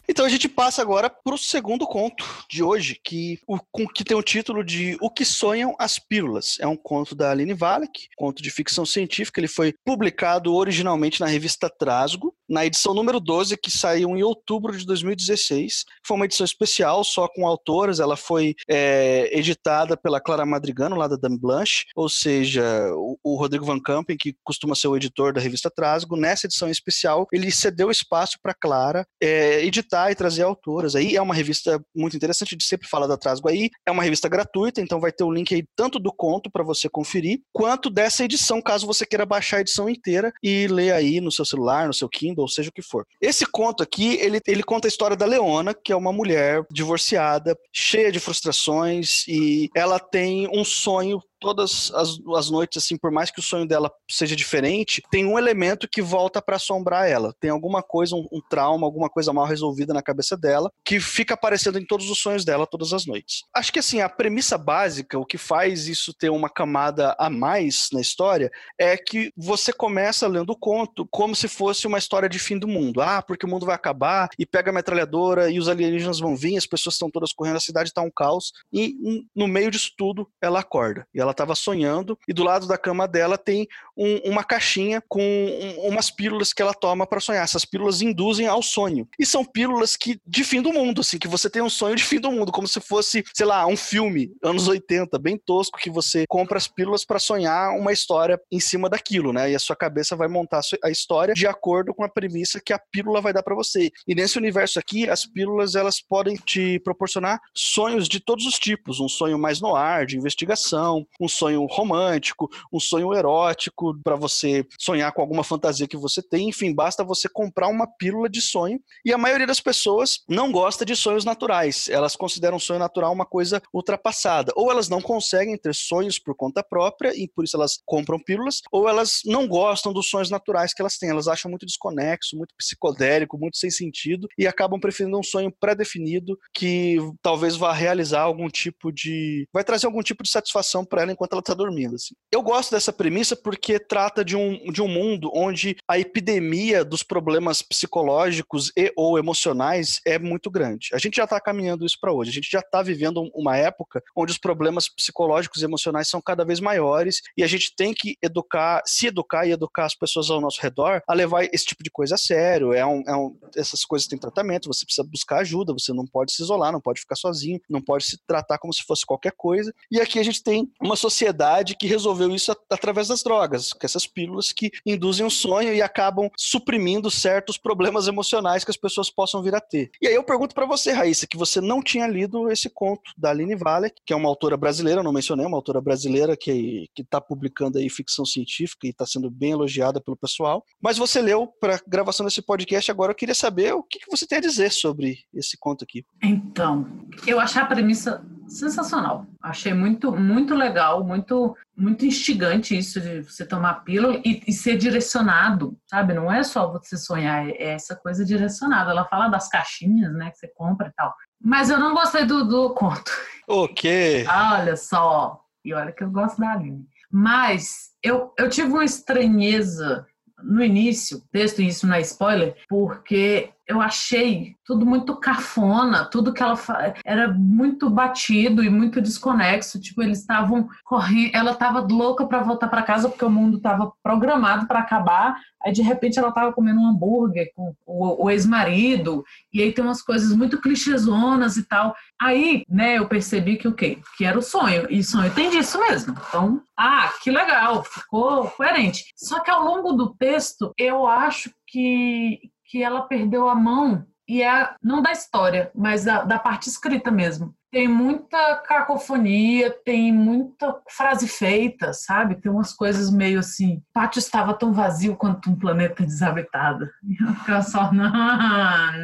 Então 0.09 0.25
a 0.25 0.29
gente 0.29 0.47
passa 0.47 0.81
agora 0.81 1.09
para 1.09 1.35
o 1.35 1.37
segundo 1.37 1.85
conto 1.85 2.23
de 2.49 2.63
hoje, 2.63 2.99
que, 3.03 3.39
o, 3.45 3.59
que 3.89 4.05
tem 4.05 4.15
o 4.15 4.23
título 4.23 4.63
de 4.63 4.97
O 5.01 5.11
que 5.11 5.25
Sonham 5.25 5.75
as 5.77 5.99
Pílulas. 5.99 6.55
É 6.61 6.65
um 6.65 6.77
conto 6.77 7.13
da 7.13 7.29
Aline 7.29 7.53
Valek, 7.53 8.07
conto 8.15 8.41
de 8.41 8.49
ficção 8.49 8.85
científica. 8.85 9.39
Ele 9.39 9.49
foi 9.49 9.75
publicado 9.85 10.55
originalmente 10.55 11.19
na 11.19 11.27
revista 11.27 11.69
Trasgo, 11.69 12.26
na 12.49 12.65
edição 12.65 12.93
número 12.93 13.19
12, 13.19 13.57
que 13.57 13.71
saiu 13.71 14.15
em 14.15 14.23
outubro 14.23 14.77
de 14.77 14.85
2016. 14.85 15.85
Foi 16.05 16.15
uma 16.15 16.25
edição 16.25 16.45
especial, 16.45 17.03
só 17.03 17.27
com 17.27 17.47
autoras. 17.47 17.99
Ela 17.99 18.15
foi 18.15 18.55
é, 18.69 19.29
editada 19.37 19.97
pela 19.97 20.21
Clara 20.21 20.45
Madrigano, 20.45 20.95
lá 20.95 21.07
da 21.07 21.15
Dame 21.15 21.37
Blanche, 21.37 21.85
ou 21.95 22.09
seja, 22.09 22.63
o, 22.93 23.17
o 23.23 23.35
Rodrigo 23.35 23.65
Van 23.65 23.79
Campen, 23.79 24.17
que 24.17 24.35
costuma 24.43 24.75
ser 24.75 24.87
o 24.87 24.95
editor 24.95 25.33
da 25.33 25.41
revista 25.41 25.69
Trasgo. 25.69 26.15
Nessa 26.15 26.47
edição 26.47 26.69
especial, 26.69 27.27
ele 27.31 27.51
cedeu 27.51 27.91
espaço 27.91 28.37
para 28.41 28.53
Clara 28.53 29.05
é, 29.21 29.63
editar 29.65 30.11
e 30.11 30.15
trazer 30.15 30.43
autoras. 30.43 30.95
Aí 30.95 31.15
é 31.15 31.21
uma 31.21 31.33
revista 31.33 31.81
muito 31.95 32.15
interessante, 32.15 32.55
de 32.55 32.63
sempre 32.63 32.87
fala 32.87 33.07
da 33.07 33.17
Trasgo 33.17 33.49
aí. 33.49 33.69
É 33.85 33.91
uma 33.91 34.03
revista 34.03 34.29
gratuita, 34.29 34.81
então 34.81 34.99
vai 34.99 35.11
ter 35.11 35.23
o 35.23 35.31
link 35.31 35.53
aí 35.53 35.63
tanto 35.75 35.99
do 35.99 36.11
conto 36.11 36.49
para 36.49 36.63
você 36.63 36.89
conferir, 36.89 37.41
quanto 37.53 37.89
dessa 37.89 38.23
edição, 38.23 38.61
caso 38.61 38.87
você 38.87 39.05
queira 39.05 39.25
baixar 39.25 39.57
a 39.57 39.61
edição 39.61 39.89
inteira 39.89 40.31
e 40.43 40.67
ler 40.67 40.91
aí 40.91 41.21
no 41.21 41.31
seu 41.31 41.45
celular, 41.45 41.87
no 41.87 41.93
seu 41.93 42.09
Kindle, 42.09 42.36
ou 42.41 42.47
seja 42.47 42.69
o 42.69 42.73
que 42.73 42.81
for. 42.81 43.05
Esse 43.21 43.45
conto 43.45 43.83
aqui, 43.83 44.15
ele, 44.15 44.39
ele 44.47 44.63
conta 44.63 44.87
a 44.87 44.89
história 44.89 45.15
da 45.15 45.25
Leona, 45.25 45.73
que 45.73 45.91
é 45.91 45.95
uma 45.95 46.13
mulher 46.13 46.63
divorciada, 46.71 47.57
cheia 47.73 48.11
de 48.11 48.19
frustrações, 48.19 49.27
e 49.27 49.69
ela 49.75 49.99
tem 49.99 50.47
um 50.53 50.63
sonho 50.63 51.21
todas 51.39 51.91
as, 51.93 52.17
as 52.35 52.49
noites, 52.49 52.83
assim, 52.83 52.97
por 52.97 53.11
mais 53.11 53.31
que 53.31 53.39
o 53.39 53.43
sonho 53.43 53.67
dela 53.67 53.91
seja 54.09 54.35
diferente, 54.35 55.01
tem 55.11 55.25
um 55.25 55.37
elemento 55.37 55.87
que 55.87 56.01
volta 56.01 56.41
para 56.41 56.55
assombrar 56.55 57.07
ela. 57.09 57.33
Tem 57.39 57.49
alguma 57.49 57.81
coisa, 57.81 58.15
um, 58.15 58.27
um, 58.31 58.41
trauma, 58.49 58.85
alguma 58.85 59.09
coisa 59.09 59.33
mal 59.33 59.45
resolvida 59.45 59.93
na 59.93 60.01
cabeça 60.01 60.35
dela, 60.35 60.71
que 60.85 60.99
fica 60.99 61.33
aparecendo 61.33 61.79
em 61.79 61.85
todos 61.85 62.09
os 62.09 62.19
sonhos 62.19 62.45
dela 62.45 62.67
todas 62.67 62.93
as 62.93 63.05
noites. 63.05 63.43
Acho 63.55 63.71
que, 63.71 63.79
assim, 63.79 64.01
a 64.01 64.09
premissa 64.09 64.57
básica, 64.57 65.19
o 65.19 65.25
que 65.25 65.37
faz 65.37 65.87
isso 65.87 66.13
ter 66.13 66.29
uma 66.29 66.49
camada 66.49 67.15
a 67.19 67.29
mais 67.29 67.87
na 67.91 68.01
história, 68.01 68.51
é 68.79 68.97
que 68.97 69.31
você 69.35 69.71
começa 69.71 70.27
lendo 70.27 70.51
o 70.51 70.57
conto 70.57 71.07
como 71.11 71.35
se 71.35 71.47
fosse 71.47 71.87
uma 71.87 71.97
história 71.97 72.29
de 72.29 72.39
fim 72.39 72.57
do 72.57 72.67
mundo. 72.67 73.01
Ah, 73.01 73.21
porque 73.21 73.45
o 73.45 73.49
mundo 73.49 73.65
vai 73.65 73.75
acabar, 73.75 74.29
e 74.37 74.45
pega 74.45 74.71
a 74.71 74.73
metralhadora, 74.73 75.49
e 75.49 75.59
os 75.59 75.69
alienígenas 75.69 76.19
vão 76.19 76.35
vir, 76.35 76.57
as 76.57 76.65
pessoas 76.65 76.95
estão 76.95 77.09
todas 77.09 77.33
correndo, 77.33 77.57
a 77.57 77.61
cidade 77.61 77.89
está 77.89 78.01
um 78.01 78.11
caos, 78.11 78.51
e 78.71 78.95
no 79.35 79.47
meio 79.47 79.71
disso 79.71 79.91
tudo, 79.97 80.29
ela 80.41 80.59
acorda. 80.59 81.07
E 81.13 81.19
ela 81.19 81.26
ela 81.27 81.31
estava 81.31 81.55
sonhando 81.55 82.17
e 82.27 82.33
do 82.33 82.43
lado 82.43 82.67
da 82.67 82.77
cama 82.77 83.07
dela 83.07 83.37
tem 83.37 83.67
um, 83.95 84.31
uma 84.31 84.43
caixinha 84.43 85.01
com 85.07 85.21
um, 85.21 85.89
umas 85.89 86.09
pílulas 86.09 86.53
que 86.53 86.61
ela 86.61 86.73
toma 86.73 87.05
para 87.05 87.19
sonhar. 87.19 87.43
Essas 87.43 87.65
pílulas 87.65 88.01
induzem 88.01 88.47
ao 88.47 88.61
sonho. 88.61 89.07
E 89.19 89.25
são 89.25 89.43
pílulas 89.43 89.95
que 89.95 90.19
de 90.25 90.43
fim 90.43 90.61
do 90.61 90.71
mundo, 90.71 91.01
assim, 91.01 91.17
que 91.17 91.27
você 91.27 91.49
tem 91.49 91.61
um 91.61 91.69
sonho 91.69 91.95
de 91.95 92.03
fim 92.03 92.19
do 92.19 92.31
mundo, 92.31 92.51
como 92.51 92.67
se 92.67 92.79
fosse, 92.79 93.23
sei 93.33 93.45
lá, 93.45 93.65
um 93.65 93.77
filme, 93.77 94.31
anos 94.43 94.67
80, 94.67 95.17
bem 95.19 95.37
tosco, 95.37 95.79
que 95.79 95.89
você 95.89 96.25
compra 96.27 96.57
as 96.57 96.67
pílulas 96.67 97.03
para 97.03 97.19
sonhar 97.19 97.71
uma 97.71 97.91
história 97.91 98.39
em 98.51 98.59
cima 98.59 98.89
daquilo, 98.89 99.33
né? 99.33 99.51
E 99.51 99.55
a 99.55 99.59
sua 99.59 99.75
cabeça 99.75 100.15
vai 100.15 100.27
montar 100.27 100.61
a 100.83 100.89
história 100.89 101.33
de 101.33 101.47
acordo 101.47 101.93
com 101.93 102.03
a 102.03 102.09
premissa 102.09 102.61
que 102.63 102.73
a 102.73 102.79
pílula 102.79 103.21
vai 103.21 103.33
dar 103.33 103.43
para 103.43 103.55
você. 103.55 103.91
E 104.07 104.15
nesse 104.15 104.37
universo 104.37 104.79
aqui, 104.79 105.09
as 105.09 105.25
pílulas 105.25 105.75
elas 105.75 106.01
podem 106.01 106.35
te 106.35 106.79
proporcionar 106.79 107.39
sonhos 107.53 108.07
de 108.07 108.19
todos 108.19 108.45
os 108.45 108.59
tipos, 108.59 108.99
um 108.99 109.09
sonho 109.09 109.37
mais 109.37 109.59
no 109.59 109.75
ar, 109.75 110.05
de 110.05 110.17
investigação, 110.17 111.05
um 111.19 111.27
sonho 111.27 111.65
romântico, 111.65 112.49
um 112.71 112.79
sonho 112.79 113.13
erótico, 113.13 113.97
para 114.03 114.15
você 114.15 114.65
sonhar 114.79 115.11
com 115.11 115.21
alguma 115.21 115.43
fantasia 115.43 115.87
que 115.87 115.97
você 115.97 116.21
tem. 116.21 116.49
Enfim, 116.49 116.73
basta 116.73 117.03
você 117.03 117.27
comprar 117.27 117.67
uma 117.67 117.87
pílula 117.87 118.29
de 118.29 118.41
sonho. 118.41 118.79
E 119.05 119.13
a 119.13 119.17
maioria 119.17 119.47
das 119.47 119.59
pessoas 119.59 120.23
não 120.27 120.51
gosta 120.51 120.85
de 120.85 120.95
sonhos 120.95 121.25
naturais. 121.25 121.87
Elas 121.89 122.15
consideram 122.15 122.57
o 122.57 122.59
sonho 122.59 122.79
natural 122.79 123.13
uma 123.13 123.25
coisa 123.25 123.61
ultrapassada. 123.73 124.51
Ou 124.55 124.71
elas 124.71 124.89
não 124.89 125.01
conseguem 125.01 125.57
ter 125.57 125.73
sonhos 125.73 126.19
por 126.19 126.35
conta 126.35 126.63
própria 126.63 127.13
e 127.15 127.27
por 127.27 127.43
isso 127.43 127.57
elas 127.57 127.79
compram 127.85 128.19
pílulas, 128.19 128.61
ou 128.71 128.87
elas 128.87 129.21
não 129.25 129.47
gostam 129.47 129.93
dos 129.93 130.09
sonhos 130.09 130.29
naturais 130.29 130.73
que 130.73 130.81
elas 130.81 130.97
têm. 130.97 131.09
Elas 131.09 131.27
acham 131.27 131.49
muito 131.49 131.65
desconexo, 131.65 132.37
muito 132.37 132.53
psicodélico, 132.57 133.37
muito 133.37 133.57
sem 133.57 133.69
sentido 133.69 134.27
e 134.37 134.47
acabam 134.47 134.79
preferindo 134.79 135.17
um 135.17 135.23
sonho 135.23 135.51
pré-definido 135.51 136.37
que 136.53 136.97
talvez 137.21 137.55
vá 137.55 137.73
realizar 137.73 138.21
algum 138.21 138.47
tipo 138.49 138.91
de. 138.91 139.47
vai 139.53 139.63
trazer 139.63 139.85
algum 139.85 140.01
tipo 140.01 140.23
de 140.23 140.29
satisfação 140.29 140.85
para 140.85 141.03
ela 141.07 141.13
enquanto 141.13 141.33
ela 141.33 141.39
está 141.39 141.53
dormindo. 141.53 141.95
Assim. 141.95 142.13
Eu 142.31 142.41
gosto 142.41 142.71
dessa 142.71 142.91
premissa 142.93 143.35
porque 143.35 143.79
trata 143.79 144.23
de 144.23 144.35
um, 144.35 144.71
de 144.71 144.81
um 144.81 144.87
mundo 144.87 145.31
onde 145.33 145.77
a 145.87 145.97
epidemia 145.97 146.83
dos 146.83 147.03
problemas 147.03 147.61
psicológicos 147.61 148.71
e 148.75 148.91
ou 148.95 149.17
emocionais 149.17 149.99
é 150.05 150.19
muito 150.19 150.51
grande. 150.51 150.89
A 150.93 150.97
gente 150.97 151.17
já 151.17 151.23
está 151.23 151.39
caminhando 151.39 151.85
isso 151.85 151.97
para 151.99 152.11
hoje. 152.11 152.29
A 152.29 152.33
gente 152.33 152.49
já 152.51 152.59
está 152.59 152.81
vivendo 152.81 153.29
uma 153.33 153.57
época 153.57 154.03
onde 154.15 154.31
os 154.31 154.37
problemas 154.37 154.89
psicológicos 154.89 155.61
e 155.61 155.65
emocionais 155.65 156.07
são 156.07 156.21
cada 156.21 156.43
vez 156.43 156.59
maiores 156.59 157.21
e 157.35 157.43
a 157.43 157.47
gente 157.47 157.73
tem 157.75 157.93
que 157.93 158.17
educar, 158.21 158.81
se 158.85 159.07
educar 159.07 159.45
e 159.45 159.51
educar 159.51 159.85
as 159.85 159.95
pessoas 159.95 160.29
ao 160.29 160.41
nosso 160.41 160.61
redor 160.61 161.01
a 161.07 161.13
levar 161.13 161.45
esse 161.45 161.65
tipo 161.65 161.83
de 161.83 161.89
coisa 161.89 162.15
a 162.15 162.17
sério. 162.17 162.73
É 162.73 162.85
um, 162.85 163.03
é 163.07 163.15
um, 163.15 163.37
essas 163.55 163.85
coisas 163.85 164.07
têm 164.07 164.19
tratamento, 164.19 164.67
você 164.67 164.85
precisa 164.85 165.07
buscar 165.07 165.39
ajuda, 165.39 165.73
você 165.73 165.93
não 165.93 166.05
pode 166.05 166.33
se 166.33 166.41
isolar, 166.41 166.71
não 166.71 166.81
pode 166.81 166.99
ficar 166.99 167.15
sozinho, 167.15 167.59
não 167.69 167.81
pode 167.81 168.05
se 168.05 168.17
tratar 168.25 168.57
como 168.57 168.73
se 168.73 168.83
fosse 168.83 169.05
qualquer 169.05 169.33
coisa. 169.35 169.73
E 169.91 169.99
aqui 170.01 170.19
a 170.19 170.23
gente 170.23 170.43
tem 170.43 170.69
uma 170.81 170.95
sociedade 170.97 171.75
que 171.75 171.87
resolveu 171.87 172.33
isso 172.33 172.55
através 172.69 173.07
das 173.07 173.23
drogas, 173.23 173.71
com 173.73 173.85
essas 173.85 174.05
pílulas 174.05 174.51
que 174.51 174.71
induzem 174.85 175.23
o 175.23 175.27
um 175.27 175.29
sonho 175.29 175.73
e 175.73 175.81
acabam 175.81 176.29
suprimindo 176.37 177.09
certos 177.09 177.57
problemas 177.57 178.07
emocionais 178.07 178.63
que 178.63 178.71
as 178.71 178.77
pessoas 178.77 179.09
possam 179.09 179.41
vir 179.41 179.55
a 179.55 179.61
ter. 179.61 179.89
E 180.01 180.07
aí 180.07 180.15
eu 180.15 180.23
pergunto 180.23 180.53
para 180.53 180.65
você, 180.65 180.91
Raíssa, 180.91 181.27
que 181.27 181.37
você 181.37 181.61
não 181.61 181.81
tinha 181.81 182.07
lido 182.07 182.51
esse 182.51 182.69
conto 182.69 183.11
da 183.17 183.29
Aline 183.29 183.55
Vale, 183.55 183.91
que 184.05 184.13
é 184.13 184.15
uma 184.15 184.29
autora 184.29 184.57
brasileira, 184.57 185.03
não 185.03 185.13
mencionei, 185.13 185.45
uma 185.45 185.57
autora 185.57 185.81
brasileira 185.81 186.35
que 186.35 186.89
está 186.97 187.21
publicando 187.21 187.77
aí 187.77 187.89
ficção 187.89 188.25
científica 188.25 188.87
e 188.87 188.89
está 188.89 189.05
sendo 189.05 189.29
bem 189.29 189.51
elogiada 189.51 190.01
pelo 190.01 190.17
pessoal. 190.17 190.63
Mas 190.81 190.97
você 190.97 191.21
leu 191.21 191.47
para 191.59 191.79
gravação 191.87 192.25
desse 192.25 192.41
podcast 192.41 192.89
agora, 192.89 193.11
eu 193.11 193.15
queria 193.15 193.35
saber 193.35 193.73
o 193.73 193.83
que, 193.83 193.99
que 193.99 194.09
você 194.09 194.25
tem 194.25 194.39
a 194.39 194.41
dizer 194.41 194.71
sobre 194.71 195.19
esse 195.33 195.57
conto 195.57 195.83
aqui. 195.83 196.05
Então, 196.23 196.87
eu 197.25 197.39
achei 197.39 197.61
a 197.61 197.65
premissa 197.65 198.25
sensacional. 198.47 199.25
Achei 199.41 199.73
muito, 199.73 200.11
muito 200.11 200.55
legal, 200.55 201.03
muito, 201.03 201.55
muito 201.75 202.05
instigante 202.05 202.77
isso 202.77 202.99
de 202.99 203.21
você 203.21 203.45
tomar 203.45 203.83
pílula 203.83 204.21
e, 204.25 204.41
e, 204.47 204.53
ser 204.53 204.77
direcionado, 204.77 205.77
sabe? 205.85 206.13
Não 206.13 206.31
é 206.31 206.43
só 206.43 206.71
você 206.71 206.97
sonhar, 206.97 207.47
é 207.49 207.73
essa 207.73 207.95
coisa 207.95 208.25
direcionada. 208.25 208.91
Ela 208.91 209.05
fala 209.05 209.27
das 209.27 209.49
caixinhas, 209.49 210.13
né, 210.13 210.31
que 210.31 210.37
você 210.37 210.47
compra 210.55 210.87
e 210.87 210.93
tal. 210.93 211.13
Mas 211.41 211.69
eu 211.69 211.79
não 211.79 211.93
gostei 211.93 212.25
do, 212.25 212.45
do 212.45 212.73
conto. 212.73 213.11
O 213.47 213.67
quê? 213.67 214.25
Olha 214.27 214.75
só. 214.75 215.41
E 215.63 215.73
olha 215.73 215.91
que 215.91 216.03
eu 216.03 216.09
gosto 216.09 216.39
da 216.39 216.53
Aline. 216.53 216.85
Mas 217.11 217.91
eu, 218.03 218.33
eu 218.37 218.49
tive 218.49 218.69
uma 218.69 218.85
estranheza 218.85 220.05
no 220.43 220.63
início, 220.63 221.21
texto, 221.31 221.61
e 221.61 221.67
isso 221.67 221.87
não 221.87 221.95
é 221.95 222.01
spoiler, 222.01 222.55
porque 222.67 223.51
eu 223.67 223.81
achei 223.81 224.55
tudo 224.63 224.85
muito 224.85 225.15
cafona, 225.17 226.05
tudo 226.05 226.33
que 226.33 226.41
ela 226.41 226.57
era 227.03 227.27
muito 227.33 227.89
batido 227.89 228.63
e 228.63 228.69
muito 228.69 229.01
desconexo. 229.01 229.79
Tipo, 229.79 230.01
eles 230.01 230.19
estavam 230.19 230.69
correndo, 230.85 231.31
ela 231.35 231.51
estava 231.51 231.81
louca 231.81 232.25
para 232.25 232.43
voltar 232.43 232.69
para 232.69 232.81
casa 232.81 233.09
porque 233.09 233.25
o 233.25 233.29
mundo 233.29 233.57
estava 233.57 233.91
programado 234.01 234.67
para 234.67 234.79
acabar. 234.79 235.35
Aí 235.65 235.73
de 235.73 235.81
repente 235.81 236.17
ela 236.17 236.29
estava 236.29 236.53
comendo 236.53 236.79
um 236.79 236.87
hambúrguer 236.87 237.51
com 237.53 237.75
o, 237.85 238.25
o 238.25 238.29
ex-marido 238.29 239.25
e 239.51 239.61
aí 239.61 239.73
tem 239.73 239.83
umas 239.83 240.01
coisas 240.01 240.33
muito 240.33 240.61
clichêzonas 240.61 241.57
e 241.57 241.63
tal. 241.67 241.93
Aí, 242.21 242.63
né, 242.69 242.97
eu 242.97 243.07
percebi 243.07 243.57
que 243.57 243.67
o 243.67 243.73
quê? 243.73 243.99
Que 244.17 244.23
era 244.23 244.39
o 244.39 244.41
sonho. 244.41 244.87
E 244.89 245.03
sonho 245.03 245.33
tem 245.33 245.49
disso 245.49 245.77
mesmo. 245.79 246.15
Então, 246.29 246.61
ah, 246.77 247.11
que 247.21 247.29
legal, 247.29 247.83
ficou 247.83 248.49
coerente. 248.51 249.11
Só 249.17 249.41
que 249.41 249.51
ao 249.51 249.65
longo 249.65 249.91
do 249.91 250.15
texto, 250.15 250.73
eu 250.77 251.05
acho 251.05 251.51
que 251.67 252.39
que 252.67 252.83
ela 252.83 253.01
perdeu 253.01 253.49
a 253.49 253.55
mão 253.55 254.05
e 254.27 254.43
é 254.43 254.69
não 254.83 255.01
da 255.01 255.11
história, 255.11 255.71
mas 255.73 256.03
da, 256.03 256.23
da 256.23 256.37
parte 256.37 256.67
escrita 256.67 257.09
mesmo. 257.09 257.55
Tem 257.71 257.87
muita 257.87 258.55
cacofonia, 258.57 259.71
tem 259.85 260.11
muita 260.11 260.79
frase 260.89 261.27
feita, 261.27 261.93
sabe? 261.93 262.35
Tem 262.35 262.51
umas 262.51 262.73
coisas 262.73 263.09
meio 263.09 263.39
assim. 263.39 263.77
O 263.77 263.83
pátio 263.93 264.19
estava 264.19 264.53
tão 264.53 264.73
vazio 264.73 265.15
quanto 265.15 265.49
um 265.49 265.55
planeta 265.55 266.03
desabitado. 266.03 266.89
E 267.03 267.23
eu 267.23 267.33
ficava 267.35 267.61
só, 267.61 267.91
não, 267.93 268.11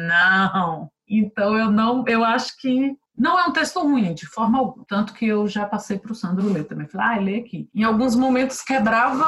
não. 0.08 0.90
Então 1.08 1.56
eu 1.58 1.70
não, 1.70 2.04
eu 2.06 2.24
acho 2.24 2.56
que 2.58 2.96
não 3.16 3.38
é 3.38 3.46
um 3.46 3.52
texto 3.52 3.80
ruim, 3.80 4.12
de 4.12 4.26
forma 4.26 4.58
alguma. 4.58 4.84
Tanto 4.88 5.14
que 5.14 5.26
eu 5.26 5.46
já 5.46 5.64
passei 5.64 5.98
para 5.98 6.12
o 6.12 6.14
Sandro 6.14 6.52
ler 6.52 6.64
também. 6.64 6.88
Falei, 6.88 7.06
ah, 7.06 7.20
lê 7.20 7.36
aqui. 7.36 7.68
Em 7.74 7.84
alguns 7.84 8.16
momentos 8.16 8.60
quebrava, 8.60 9.24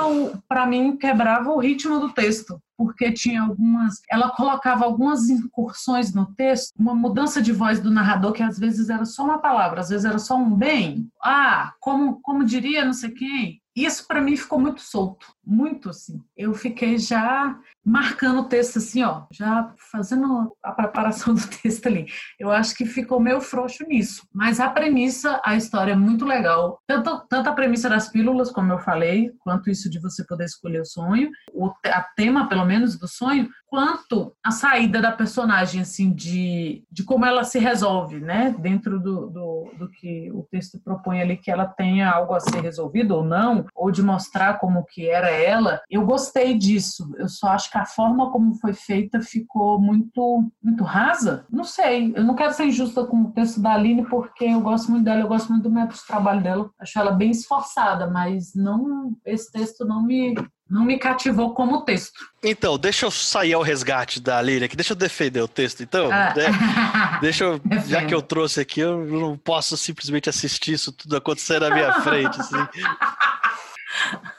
para 0.49 0.67
mim, 0.67 0.97
quebrava 0.97 1.51
o 1.51 1.59
ritmo 1.61 2.01
do 2.01 2.13
texto. 2.13 2.61
Porque 2.77 3.13
tinha 3.13 3.43
algumas. 3.43 4.03
Ela 4.11 4.31
colocava 4.31 4.85
algumas 4.85 5.31
incursões 5.31 6.13
no 6.13 6.27
texto, 6.35 6.75
uma 6.79 6.95
mudança 6.95 7.41
de 7.41 7.53
voz 7.53 7.81
do 7.81 7.91
narrador, 7.91 8.33
que 8.33 8.43
às 8.43 8.59
vezes 8.59 8.91
era 8.91 9.05
só 9.05 9.25
uma 9.25 9.39
palavra, 9.39 9.81
às 9.81 9.89
vezes 9.89 10.05
era 10.05 10.19
só 10.19 10.37
um 10.37 10.55
bem. 10.55 11.09
Ah, 11.23 11.73
como, 11.81 12.21
como 12.21 12.45
diria 12.45 12.85
não 12.85 12.93
sei 12.93 13.11
quem. 13.11 13.63
Isso 13.77 14.07
para 14.07 14.23
mim 14.23 14.37
ficou 14.37 14.59
muito 14.59 14.81
solto, 14.81 15.27
muito 15.45 15.91
assim. 15.91 16.23
Eu 16.35 16.55
fiquei 16.55 16.99
já 16.99 17.59
marcando 17.87 18.41
o 18.41 18.49
texto 18.49 18.79
assim, 18.79 19.05
ó, 19.05 19.23
já 19.31 19.73
fazendo 19.93 20.53
a 20.61 20.73
preparação 20.73 21.33
do 21.35 21.47
texto 21.63 21.87
ali. 21.87 22.07
Eu 22.37 22.51
acho 22.51 22.75
que 22.75 22.85
ficou 22.85 23.21
meio 23.21 23.41
frouxo 23.41 23.85
nisso. 23.87 24.27
Mas 24.35 24.59
a 24.59 24.69
premissa, 24.69 25.41
a 25.45 25.55
história 25.55 25.93
é 25.93 25.97
muito 25.97 26.25
legal. 26.25 26.81
Tanto, 26.85 27.25
tanto 27.29 27.49
a 27.49 27.53
premissa 27.53 27.89
das 27.89 28.09
pílulas, 28.09 28.51
como 28.51 28.73
eu 28.73 28.81
falei, 28.81 29.31
quanto 29.39 29.71
isso 29.71 29.89
de 29.89 30.01
você 30.01 30.27
poder 30.27 30.47
escolher 30.47 30.81
o 30.81 30.85
sonho, 30.85 31.31
o 31.55 31.71
a 31.85 32.03
tema, 32.17 32.49
pelo 32.49 32.65
menos, 32.65 32.99
do 32.99 33.07
sonho, 33.07 33.49
quanto 33.69 34.35
a 34.45 34.51
saída 34.51 35.01
da 35.01 35.13
personagem, 35.13 35.83
assim, 35.83 36.13
de, 36.13 36.85
de 36.91 37.05
como 37.05 37.25
ela 37.25 37.45
se 37.45 37.59
resolve, 37.59 38.21
né, 38.21 38.55
dentro 38.59 38.99
do, 38.99 39.29
do, 39.29 39.71
do 39.79 39.89
que 39.91 40.31
o 40.33 40.47
texto 40.51 40.81
propõe 40.83 41.21
ali, 41.21 41.37
que 41.37 41.51
ela 41.51 41.67
tenha 41.67 42.11
algo 42.11 42.35
a 42.35 42.41
ser 42.41 42.61
resolvido 42.61 43.15
ou 43.15 43.25
não, 43.25 43.67
ou 43.75 43.91
de 43.91 44.03
mostrar 44.03 44.59
como 44.59 44.85
que 44.85 45.09
era 45.09 45.31
ela. 45.31 45.81
Eu 45.91 46.05
gostei 46.05 46.57
disso. 46.57 47.13
Eu 47.19 47.29
só 47.29 47.49
acho 47.49 47.71
que 47.71 47.76
a 47.77 47.87
forma 47.87 48.31
como 48.31 48.55
foi 48.55 48.73
feita 48.73 49.21
ficou 49.21 49.81
muito, 49.81 50.51
muito 50.63 50.85
rasa. 50.85 51.47
Não 51.51 51.65
sei, 51.65 52.13
eu 52.15 52.25
não 52.25 52.35
quero 52.35 52.53
ser 52.53 52.67
injusta 52.67 53.05
com 53.05 53.23
o 53.23 53.33
texto 53.33 53.61
da 53.61 53.75
Aline, 53.75 54.07
porque 54.07 54.45
eu 54.45 54.61
gosto 54.61 54.91
muito 54.91 55.05
dela, 55.05 55.21
eu 55.21 55.29
gosto 55.29 55.51
muito 55.51 55.65
do 55.65 55.71
método 55.71 55.95
de 55.95 56.07
trabalho 56.07 56.43
dela. 56.43 56.71
Acho 56.81 56.99
ela 56.99 57.13
bem 57.13 57.31
esforçada, 57.31 58.07
mas 58.09 58.55
não 58.55 59.17
esse 59.25 59.51
texto 59.51 59.85
não 59.85 60.03
me 60.03 60.35
não 60.69 60.85
me 60.85 60.99
cativou 60.99 61.55
como 61.55 61.85
texto. 61.85 62.19
Então, 62.43 62.77
deixa 62.77 63.07
eu 63.07 63.11
sair 63.11 63.53
ao 63.53 63.63
resgate 63.63 64.21
da 64.21 64.39
Aline 64.39 64.65
aqui, 64.65 64.75
deixa 64.75 64.93
eu 64.93 64.97
defender 64.97 65.41
o 65.41 65.49
texto. 65.49 65.83
Então, 65.83 66.11
ah. 66.11 66.35
né? 66.37 66.47
deixa 67.23 67.45
eu, 67.45 67.61
já 67.87 68.05
que 68.05 68.15
eu 68.15 68.21
trouxe 68.21 68.61
aqui, 68.61 68.81
eu 68.81 69.05
não 69.07 69.37
posso 69.37 69.77
simplesmente 69.77 70.29
assistir 70.29 70.73
isso 70.73 70.91
tudo 70.91 71.17
acontecer 71.17 71.61
na 71.61 71.71
minha 71.71 72.01
frente. 72.01 72.41
Assim. 72.41 72.57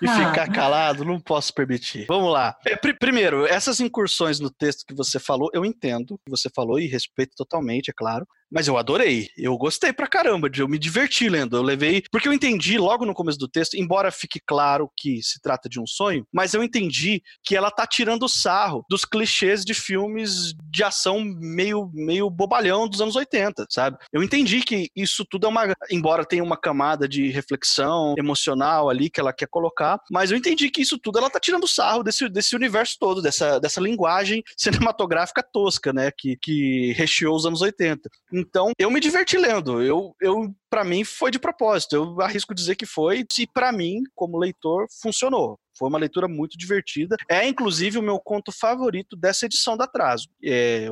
e 0.01 0.08
ficar 0.08 0.51
calado, 0.51 1.04
não 1.04 1.20
posso 1.20 1.54
permitir. 1.54 2.06
Vamos 2.08 2.32
lá. 2.32 2.56
É, 2.66 2.75
pr 2.75 2.94
primeiro, 3.00 3.46
essas 3.46 3.80
incursões 3.80 4.39
no 4.39 4.50
texto 4.50 4.86
que 4.86 4.94
você 4.94 5.20
falou, 5.20 5.50
eu 5.54 5.66
entendo 5.66 6.20
que 6.24 6.30
você 6.30 6.50
falou 6.54 6.80
e 6.80 6.88
respeito 6.88 7.36
totalmente, 7.36 7.89
é 7.89 7.94
claro. 7.96 8.27
Mas 8.51 8.68
eu 8.68 8.77
adorei. 8.77 9.30
Eu 9.38 9.58
gostei 9.58 9.92
pra 9.92 10.08
caramba, 10.08 10.50
eu 10.56 10.68
me 10.68 10.80
diverti 10.80 11.30
lendo. 11.30 11.58
Eu 11.58 11.62
levei. 11.62 12.04
Porque 12.12 12.27
eu 12.27 12.34
entendi 12.34 12.77
logo 12.77 13.06
no 13.06 13.13
começo 13.13 13.38
do 13.38 13.48
texto, 13.48 13.75
embora 13.75 14.12
fique 14.12 14.39
claro 14.39 14.89
que 14.96 15.22
se 15.22 15.42
trata 15.42 15.68
de 15.68 15.80
um 15.80 15.88
sonho, 15.88 16.25
mas 16.32 16.54
eu 16.54 16.63
entendi 16.63 17.22
que 17.44 17.56
ela 17.56 17.70
tá 17.72 17.86
tirando 17.86 18.27
sarro 18.27 18.86
dos 18.89 19.04
clichês 19.04 19.63
de 19.63 19.74
filmes 19.74 20.54
de 20.70 20.84
ação 20.84 21.22
meio, 21.22 21.89
meio 21.94 22.30
bobalhão 22.30 22.88
dos 22.88 23.01
anos 23.01 23.16
80, 23.16 23.66
sabe? 23.70 23.98
Eu 24.12 24.24
entendi 24.24 24.62
que 24.62 24.89
isso 24.96 25.25
tudo 25.25 25.46
é 25.46 25.50
uma. 25.50 25.75
Embora 25.92 26.25
tenha 26.25 26.44
uma 26.44 26.58
camada 26.58 27.08
de 27.08 27.30
reflexão 27.30 28.16
emocional 28.18 28.89
ali 28.89 29.10
que 29.10 29.20
ela 29.20 29.34
quer 29.34 29.48
colocar, 29.48 30.00
mas 30.12 30.32
eu 30.32 30.38
entendi 30.38 30.70
que 30.70 30.82
isso 30.82 30.98
tudo 30.98 31.20
ela 31.20 31.30
tá 31.30 31.39
tirando 31.39 31.68
sarro 31.68 32.04
desse, 32.04 32.30
desse 32.30 32.56
universo 32.56 32.98
todo, 33.00 33.22
dessa, 33.22 33.60
dessa 33.60 33.82
linguagem 33.82 34.44
cinematográfica 34.56 35.44
tosca, 35.44 35.92
né? 35.92 36.12
Que, 36.18 36.38
que 36.38 36.94
recheou 36.94 37.36
os 37.36 37.46
anos 37.46 37.62
80. 37.62 38.10
Então, 38.38 38.72
eu 38.77 38.91
me 38.91 39.00
diverti 39.00 39.36
lendo. 39.36 39.82
Eu, 39.82 40.15
eu 40.22 40.53
para 40.70 40.84
mim, 40.84 41.03
foi 41.03 41.32
de 41.32 41.39
propósito. 41.39 41.96
Eu 41.96 42.22
arrisco 42.22 42.53
dizer 42.53 42.75
que 42.75 42.86
foi. 42.86 43.25
E 43.39 43.48
para 43.48 43.72
mim, 43.72 44.03
como 44.15 44.38
leitor, 44.38 44.86
funcionou. 45.01 45.58
Foi 45.77 45.89
uma 45.89 45.98
leitura 45.98 46.27
muito 46.27 46.57
divertida. 46.57 47.15
É, 47.29 47.48
inclusive, 47.48 47.98
o 47.98 48.03
meu 48.03 48.19
conto 48.19 48.51
favorito 48.51 49.15
dessa 49.15 49.46
edição 49.46 49.77
da 49.77 49.86
Atraso. 49.86 50.27
É, 50.43 50.88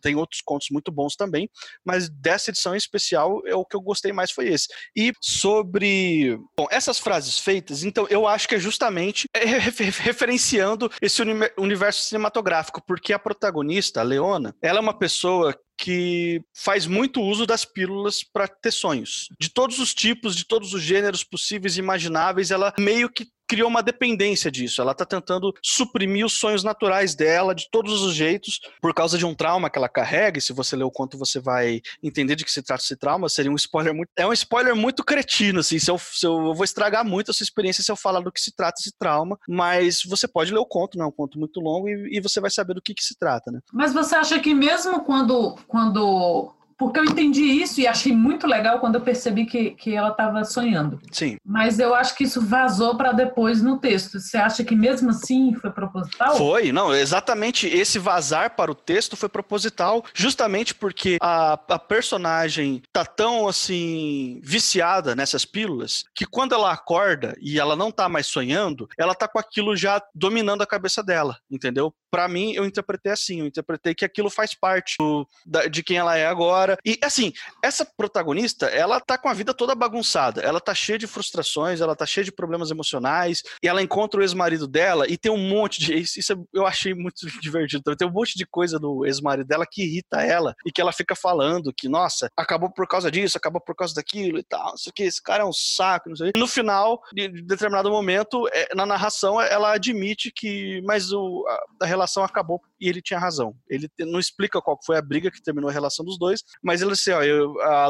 tem 0.00 0.14
outros 0.14 0.40
contos 0.42 0.68
muito 0.70 0.90
bons 0.90 1.16
também, 1.16 1.48
mas 1.84 2.08
dessa 2.08 2.50
edição 2.50 2.74
em 2.74 2.78
especial, 2.78 3.42
é 3.46 3.54
o 3.54 3.64
que 3.64 3.76
eu 3.76 3.80
gostei 3.80 4.12
mais 4.12 4.30
foi 4.30 4.48
esse. 4.48 4.68
E 4.96 5.12
sobre 5.22 6.38
bom, 6.56 6.66
essas 6.70 6.98
frases 6.98 7.38
feitas, 7.38 7.84
então, 7.84 8.06
eu 8.10 8.26
acho 8.26 8.48
que 8.48 8.54
é 8.54 8.58
justamente 8.58 9.26
é, 9.34 9.44
referenciando 9.44 10.90
esse 11.00 11.22
universo 11.56 12.06
cinematográfico, 12.06 12.82
porque 12.86 13.12
a 13.12 13.18
protagonista, 13.18 14.00
a 14.00 14.04
Leona, 14.04 14.54
ela 14.62 14.78
é 14.78 14.82
uma 14.82 14.98
pessoa 14.98 15.54
que 15.78 16.42
faz 16.52 16.86
muito 16.86 17.22
uso 17.22 17.46
das 17.46 17.64
pílulas 17.64 18.24
para 18.24 18.48
ter 18.48 18.72
sonhos. 18.72 19.28
De 19.40 19.48
todos 19.48 19.78
os 19.78 19.94
tipos, 19.94 20.34
de 20.34 20.44
todos 20.44 20.74
os 20.74 20.82
gêneros 20.82 21.22
possíveis 21.22 21.76
e 21.76 21.80
imagináveis, 21.80 22.50
ela 22.50 22.74
meio 22.78 23.08
que 23.08 23.28
criou 23.48 23.68
uma 23.68 23.82
dependência 23.82 24.50
disso. 24.50 24.80
Ela 24.82 24.92
está 24.92 25.04
tentando 25.04 25.52
suprimir 25.62 26.24
os 26.24 26.38
sonhos 26.38 26.62
naturais 26.62 27.14
dela 27.14 27.54
de 27.54 27.68
todos 27.70 28.02
os 28.02 28.14
jeitos 28.14 28.60
por 28.80 28.92
causa 28.94 29.16
de 29.16 29.24
um 29.24 29.34
trauma 29.34 29.70
que 29.70 29.78
ela 29.78 29.88
carrega. 29.88 30.38
E 30.38 30.42
se 30.42 30.52
você 30.52 30.76
ler 30.76 30.84
o 30.84 30.90
conto, 30.90 31.18
você 31.18 31.40
vai 31.40 31.80
entender 32.02 32.36
de 32.36 32.44
que 32.44 32.52
se 32.52 32.62
trata 32.62 32.82
esse 32.82 32.96
trauma. 32.96 33.28
Seria 33.28 33.50
um 33.50 33.56
spoiler 33.56 33.94
muito. 33.94 34.10
É 34.16 34.26
um 34.26 34.32
spoiler 34.32 34.76
muito 34.76 35.02
cretino, 35.02 35.60
assim. 35.60 35.78
Se 35.78 35.90
eu, 35.90 35.98
se 35.98 36.26
eu, 36.26 36.48
eu 36.48 36.54
vou 36.54 36.64
estragar 36.64 37.04
muito 37.04 37.30
a 37.30 37.34
sua 37.34 37.44
experiência 37.44 37.82
se 37.82 37.90
eu 37.90 37.96
falar 37.96 38.20
do 38.20 38.30
que 38.30 38.40
se 38.40 38.54
trata 38.54 38.80
esse 38.80 38.92
trauma. 38.98 39.38
Mas 39.48 40.02
você 40.04 40.28
pode 40.28 40.52
ler 40.52 40.60
o 40.60 40.66
conto, 40.66 40.98
não 40.98 41.06
é 41.06 41.08
um 41.08 41.12
conto 41.12 41.38
muito 41.38 41.58
longo, 41.60 41.88
e, 41.88 42.16
e 42.16 42.20
você 42.20 42.40
vai 42.40 42.50
saber 42.50 42.74
do 42.74 42.82
que, 42.82 42.94
que 42.94 43.02
se 43.02 43.18
trata, 43.18 43.50
né? 43.50 43.60
Mas 43.72 43.94
você 43.94 44.14
acha 44.14 44.38
que 44.38 44.52
mesmo 44.52 45.00
quando, 45.04 45.56
quando 45.66 46.52
porque 46.78 47.00
eu 47.00 47.04
entendi 47.04 47.42
isso 47.42 47.80
e 47.80 47.86
achei 47.86 48.12
muito 48.12 48.46
legal 48.46 48.78
quando 48.78 48.94
eu 48.94 49.00
percebi 49.00 49.44
que, 49.44 49.72
que 49.72 49.94
ela 49.94 50.10
estava 50.10 50.44
sonhando. 50.44 51.00
Sim. 51.10 51.36
Mas 51.44 51.80
eu 51.80 51.94
acho 51.94 52.16
que 52.16 52.24
isso 52.24 52.40
vazou 52.40 52.96
para 52.96 53.10
depois 53.10 53.60
no 53.60 53.78
texto. 53.78 54.20
Você 54.20 54.36
acha 54.36 54.62
que 54.62 54.76
mesmo 54.76 55.10
assim 55.10 55.52
foi 55.54 55.70
proposital? 55.70 56.36
Foi, 56.36 56.70
não, 56.70 56.94
exatamente 56.94 57.66
esse 57.66 57.98
vazar 57.98 58.54
para 58.54 58.70
o 58.70 58.74
texto 58.74 59.16
foi 59.16 59.28
proposital, 59.28 60.04
justamente 60.14 60.74
porque 60.74 61.18
a, 61.20 61.54
a 61.68 61.78
personagem 61.78 62.80
tá 62.92 63.04
tão 63.04 63.48
assim 63.48 64.40
viciada 64.44 65.16
nessas 65.16 65.44
pílulas 65.44 66.04
que 66.14 66.24
quando 66.24 66.54
ela 66.54 66.72
acorda 66.72 67.34
e 67.40 67.58
ela 67.58 67.74
não 67.74 67.90
tá 67.90 68.08
mais 68.08 68.26
sonhando, 68.26 68.88
ela 68.96 69.14
tá 69.14 69.26
com 69.26 69.38
aquilo 69.38 69.74
já 69.74 70.00
dominando 70.14 70.62
a 70.62 70.66
cabeça 70.66 71.02
dela, 71.02 71.36
entendeu? 71.50 71.92
Para 72.10 72.28
mim, 72.28 72.52
eu 72.52 72.64
interpretei 72.64 73.12
assim, 73.12 73.40
eu 73.40 73.46
interpretei 73.46 73.94
que 73.94 74.04
aquilo 74.04 74.30
faz 74.30 74.54
parte 74.54 74.96
do, 74.98 75.26
da, 75.46 75.66
de 75.66 75.82
quem 75.82 75.96
ela 75.96 76.16
é 76.16 76.26
agora. 76.26 76.76
E 76.84 76.98
assim, 77.02 77.32
essa 77.62 77.84
protagonista, 77.84 78.66
ela 78.66 79.00
tá 79.00 79.18
com 79.18 79.28
a 79.28 79.34
vida 79.34 79.52
toda 79.54 79.74
bagunçada, 79.74 80.40
ela 80.40 80.60
tá 80.60 80.74
cheia 80.74 80.98
de 80.98 81.06
frustrações, 81.06 81.80
ela 81.80 81.94
tá 81.94 82.06
cheia 82.06 82.24
de 82.24 82.32
problemas 82.32 82.70
emocionais, 82.70 83.42
e 83.62 83.68
ela 83.68 83.82
encontra 83.82 84.20
o 84.20 84.22
ex-marido 84.22 84.66
dela 84.66 85.06
e 85.08 85.16
tem 85.16 85.30
um 85.30 85.48
monte 85.48 85.80
de. 85.80 85.94
Isso 85.94 86.46
eu 86.52 86.66
achei 86.66 86.94
muito 86.94 87.26
divertido. 87.40 87.96
Tem 87.96 88.08
um 88.08 88.12
monte 88.12 88.36
de 88.36 88.46
coisa 88.46 88.78
do 88.78 89.04
ex-marido 89.06 89.46
dela 89.46 89.66
que 89.70 89.82
irrita 89.82 90.22
ela 90.22 90.54
e 90.66 90.72
que 90.72 90.80
ela 90.80 90.92
fica 90.92 91.14
falando 91.14 91.72
que, 91.72 91.88
nossa, 91.88 92.28
acabou 92.36 92.70
por 92.70 92.86
causa 92.86 93.10
disso, 93.10 93.36
acabou 93.36 93.60
por 93.60 93.74
causa 93.74 93.94
daquilo 93.94 94.38
e 94.38 94.42
tal, 94.42 94.70
não 94.70 94.76
sei 94.76 94.90
o 94.90 94.92
que, 94.94 95.02
esse 95.04 95.22
cara 95.22 95.42
é 95.42 95.46
um 95.46 95.52
saco, 95.52 96.08
não 96.08 96.16
sei 96.16 96.30
o 96.30 96.32
que. 96.32 96.38
No 96.38 96.46
final, 96.46 97.00
de 97.12 97.28
determinado 97.42 97.90
momento, 97.90 98.48
é, 98.52 98.74
na 98.74 98.86
narração, 98.86 99.40
ela 99.40 99.72
admite 99.72 100.32
que, 100.34 100.80
mas 100.84 101.12
o, 101.12 101.44
a, 101.48 101.84
a 101.84 101.86
relação 101.98 102.24
acabou 102.24 102.62
e 102.80 102.88
ele 102.88 103.02
tinha 103.02 103.18
razão. 103.18 103.54
Ele 103.68 103.88
não 104.00 104.18
explica 104.18 104.60
qual 104.60 104.78
foi 104.84 104.96
a 104.96 105.02
briga 105.02 105.30
que 105.30 105.42
terminou 105.42 105.70
a 105.70 105.72
relação 105.72 106.04
dos 106.04 106.18
dois, 106.18 106.42
mas 106.62 106.82
ele 106.82 106.92
assim, 106.92 107.10
ó, 107.10 107.22
eu, 107.22 107.60
a, 107.62 107.88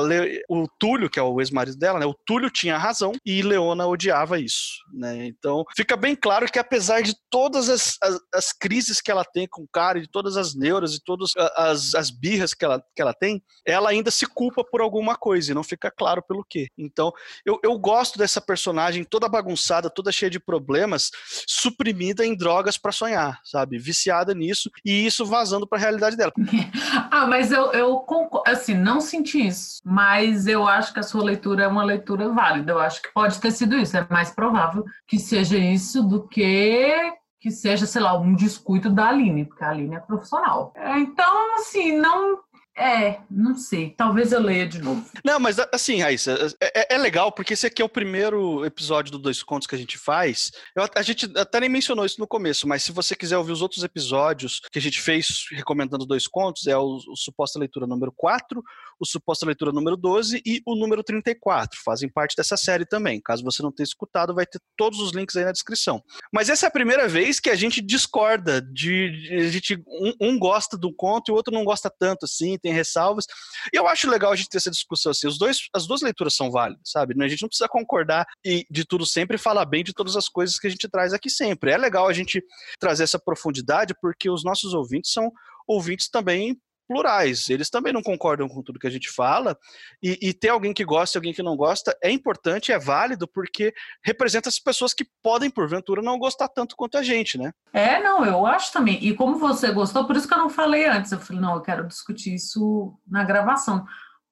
o 0.49 0.67
Túlio, 0.79 1.11
que 1.11 1.19
é 1.19 1.23
o 1.23 1.41
ex-marido 1.41 1.77
dela, 1.77 1.99
né, 1.99 2.07
o 2.07 2.15
Túlio 2.27 2.51
tinha 2.51 2.79
razão 2.79 3.13
e 3.25 3.43
Leona 3.43 3.87
odiava 3.87 4.39
isso, 4.39 4.79
né? 4.93 5.27
Então, 5.27 5.65
fica 5.77 5.97
bem 5.97 6.15
claro 6.15 6.47
que 6.51 6.59
apesar 6.59 7.03
de 7.03 7.15
todas 7.31 7.69
as, 7.69 7.97
as, 8.03 8.19
as 8.35 8.53
crises 8.53 9.01
que 9.01 9.11
ela 9.11 9.25
tem 9.25 9.47
com 9.49 9.63
o 9.63 9.69
cara, 9.69 10.01
de 10.01 10.09
todas 10.09 10.37
as 10.37 10.55
neuras 10.55 10.95
e 10.95 11.03
todas 11.03 11.33
as, 11.57 11.95
as 11.95 12.11
birras 12.11 12.55
que 12.55 12.65
ela, 12.65 12.83
que 12.95 13.03
ela 13.03 13.15
tem, 13.15 13.43
ela 13.67 13.91
ainda 13.91 14.11
se 14.11 14.27
culpa 14.27 14.65
por 14.65 14.81
alguma 14.81 15.17
coisa 15.17 15.51
e 15.51 15.55
não 15.55 15.63
fica 15.63 15.91
claro 15.91 16.23
pelo 16.23 16.45
quê. 16.49 16.69
Então, 16.77 17.13
eu, 17.45 17.59
eu 17.63 17.79
gosto 17.79 18.19
dessa 18.19 18.41
personagem 18.41 19.05
toda 19.05 19.29
bagunçada, 19.29 19.91
toda 19.91 20.13
cheia 20.13 20.31
de 20.31 20.41
problemas, 20.41 21.11
suprimida 21.47 22.25
em 22.25 22.37
drogas 22.37 22.79
para 22.79 22.93
sonhar, 22.93 23.41
sabe? 23.45 23.79
Viciada 23.79 24.35
nisso 24.35 24.71
e 24.85 25.07
isso 25.07 25.25
vazando 25.25 25.67
para 25.67 25.79
a 25.79 25.81
realidade 25.81 26.17
dela. 26.17 26.33
ah, 27.11 27.27
mas 27.27 27.53
eu, 27.53 27.73
eu 27.73 28.05
assim, 28.47 28.75
não 28.75 29.01
senti 29.01 29.47
isso, 29.47 29.81
mas 29.85 30.47
eu 30.47 30.67
acho 30.67 30.93
que 30.93 31.01
a 31.01 31.03
sua 31.03 31.23
leitura 31.23 31.65
é 31.65 31.69
uma 31.69 31.85
leitura 31.85 32.29
válida. 32.31 32.73
Eu 32.73 32.79
acho 32.79 33.03
que 33.03 33.13
pode 33.13 33.41
ter 33.41 33.51
sido 33.51 33.77
isso. 33.77 33.97
É 33.97 34.07
mais 34.11 34.31
provável 34.31 34.85
que 35.07 35.19
seja 35.19 35.57
isso 35.57 36.03
do 36.03 36.27
que 36.27 37.13
que 37.41 37.51
seja, 37.51 37.87
sei 37.87 38.03
lá, 38.03 38.19
um 38.19 38.35
descuido 38.35 38.91
da 38.91 39.09
Aline, 39.09 39.45
porque 39.45 39.63
a 39.63 39.71
Aline 39.71 39.95
é 39.95 40.01
profissional. 40.01 40.73
É, 40.75 40.99
então, 40.99 41.55
assim, 41.55 41.97
não 41.97 42.41
é, 42.79 43.21
não 43.31 43.57
sei. 43.57 43.91
Talvez 43.97 44.33
eu 44.33 44.41
leia 44.41 44.67
de 44.67 44.81
novo. 44.81 45.05
Não, 45.25 45.41
mas 45.41 45.59
assim, 45.73 46.01
Raíssa, 46.01 46.55
é, 46.61 46.81
é, 46.81 46.95
é, 46.95 46.99
legal, 46.99 47.33
porque 47.33 47.55
esse 47.55 47.67
aqui 47.67 47.83
é 47.83 47.85
o 47.85 47.89
primeiro 47.89 48.65
episódio 48.65 49.13
do 49.13 49.19
Dois 49.19 49.43
Contos 49.43 49.67
que 49.67 49.75
a 49.75 49.79
gente 49.79 49.99
faz. 49.99 50.53
Eu, 50.77 50.89
a 50.95 51.03
gente 51.03 51.31
até 51.37 51.61
nem 51.61 51.69
mencionou 51.69 52.07
isso 52.07 52.21
no 52.21 52.27
começo, 52.27 52.69
mas 52.69 52.83
se 52.83 52.93
você 52.93 53.17
quiser 53.17 53.37
ouvir 53.37 53.53
os 53.53 53.63
outros 53.63 53.83
episódios 53.83 54.61
que 54.71 54.79
a 54.79 54.83
gente 54.83 55.01
fez 55.01 55.47
recomendando 55.51 56.07
Dois 56.07 56.29
Contos, 56.29 56.67
é 56.67 56.77
o, 56.77 56.99
o 57.09 57.17
Suposta 57.17 57.59
Leitura 57.59 57.87
número 57.87 58.13
4, 58.17 58.63
o 59.01 59.07
Suposta 59.07 59.47
Leitura 59.47 59.73
número 59.73 59.97
12 59.97 60.43
e 60.45 60.63
o 60.67 60.75
número 60.77 61.03
34. 61.03 61.81
Fazem 61.85 62.09
parte 62.09 62.37
dessa 62.37 62.57
série 62.57 62.85
também. 62.85 63.21
Caso 63.21 63.43
você 63.43 63.63
não 63.63 63.73
tenha 63.73 63.85
escutado, 63.85 64.35
vai 64.35 64.47
ter 64.47 64.61
todos 64.77 65.01
os 65.01 65.13
links 65.13 65.37
aí 65.37 65.45
na 65.45 65.53
descrição. 65.53 66.03
Mas 66.33 66.49
essa 66.49 66.67
é 66.67 66.69
a 66.69 66.73
primeira 66.73 67.09
vez 67.09 67.41
que 67.41 67.51
a 67.51 67.57
gente 67.57 67.81
discorda 67.81 68.61
de, 68.61 69.11
de 69.11 69.35
a 69.35 69.51
gente 69.51 69.83
um, 69.87 70.13
um 70.21 70.39
gosta 70.39 70.77
do 70.77 70.93
conto 70.95 71.29
e 71.29 71.33
o 71.33 71.35
outro 71.35 71.53
não 71.53 71.65
gosta 71.65 71.91
tanto 71.91 72.25
assim, 72.25 72.59
tem 72.59 72.68
ressalvas. 72.73 73.27
E 73.73 73.77
eu 73.77 73.87
acho 73.87 74.09
legal 74.09 74.33
a 74.33 74.37
gente 74.37 74.49
ter 74.49 74.59
essa 74.59 74.71
discussão 74.71 75.11
assim. 75.11 75.27
Os 75.27 75.39
dois, 75.39 75.69
as 75.75 75.87
duas 75.87 76.03
leituras 76.03 76.35
são 76.35 76.51
válidas, 76.51 76.83
sabe? 76.91 77.15
A 77.23 77.29
gente 77.29 77.43
não 77.43 77.49
precisa 77.49 77.69
concordar 77.69 78.27
e 78.45 78.65
de 78.71 78.85
tudo 78.85 79.05
sempre 79.05 79.37
e 79.37 79.39
falar 79.39 79.65
bem 79.65 79.85
de 79.85 79.93
todas 79.93 80.17
as 80.17 80.29
coisas 80.29 80.59
que 80.59 80.67
a 80.67 80.71
gente 80.71 80.89
traz 80.89 81.13
aqui 81.13 81.31
sempre. 81.31 81.71
É 81.71 81.77
legal 81.77 82.09
a 82.09 82.13
gente 82.13 82.43
trazer 82.79 83.05
essa 83.05 83.19
profundidade 83.19 83.95
porque 84.01 84.31
os 84.31 84.45
nossos 84.45 84.75
ouvintes 84.75 85.13
são 85.13 85.31
ouvintes 85.67 86.09
também 86.09 86.59
plurais. 86.89 87.51
Eles 87.51 87.69
também 87.69 87.93
não 87.93 88.03
concordam 88.03 88.49
com 88.49 88.63
tudo 88.63 88.79
que 88.79 88.87
a 88.87 88.91
gente 88.91 89.11
fala. 89.11 89.57
E, 90.03 90.19
e, 90.23 90.33
ter 90.33 90.49
alguém 90.49 90.73
que 90.73 90.85
gosta 90.85 91.17
e 91.17 91.19
alguém 91.19 91.35
que 91.35 91.43
não 91.43 91.57
gosta 91.57 91.97
é 92.03 92.11
importante, 92.11 92.73
é 92.73 92.79
válido, 92.79 93.29
porque 93.29 93.75
representa 94.03 94.49
as 94.49 94.59
pessoas 94.59 94.95
que 94.95 95.07
podem, 95.23 95.51
porventura, 95.51 96.01
não 96.01 96.19
gostar 96.19 96.49
tanto 96.49 96.75
quanto 96.75 96.97
a 96.97 97.03
gente, 97.03 97.37
né? 97.37 97.53
É, 97.73 98.03
não, 98.03 98.25
eu 98.25 98.47
acho 98.47 98.73
também. 98.73 98.99
E 99.05 99.15
como 99.15 99.39
você 99.39 99.71
gostou, 99.71 100.07
por 100.07 100.17
isso 100.17 100.27
que 100.27 100.33
eu 100.33 100.39
não 100.39 100.51
falei 100.51 100.87
antes. 100.87 101.13
Eu 101.13 101.21
falei, 101.21 101.43
não, 101.43 101.55
eu 101.55 101.61
quero 101.61 101.87
discutir 101.87 102.35
isso 102.35 102.99
na 103.07 103.23
gravação. 103.23 103.85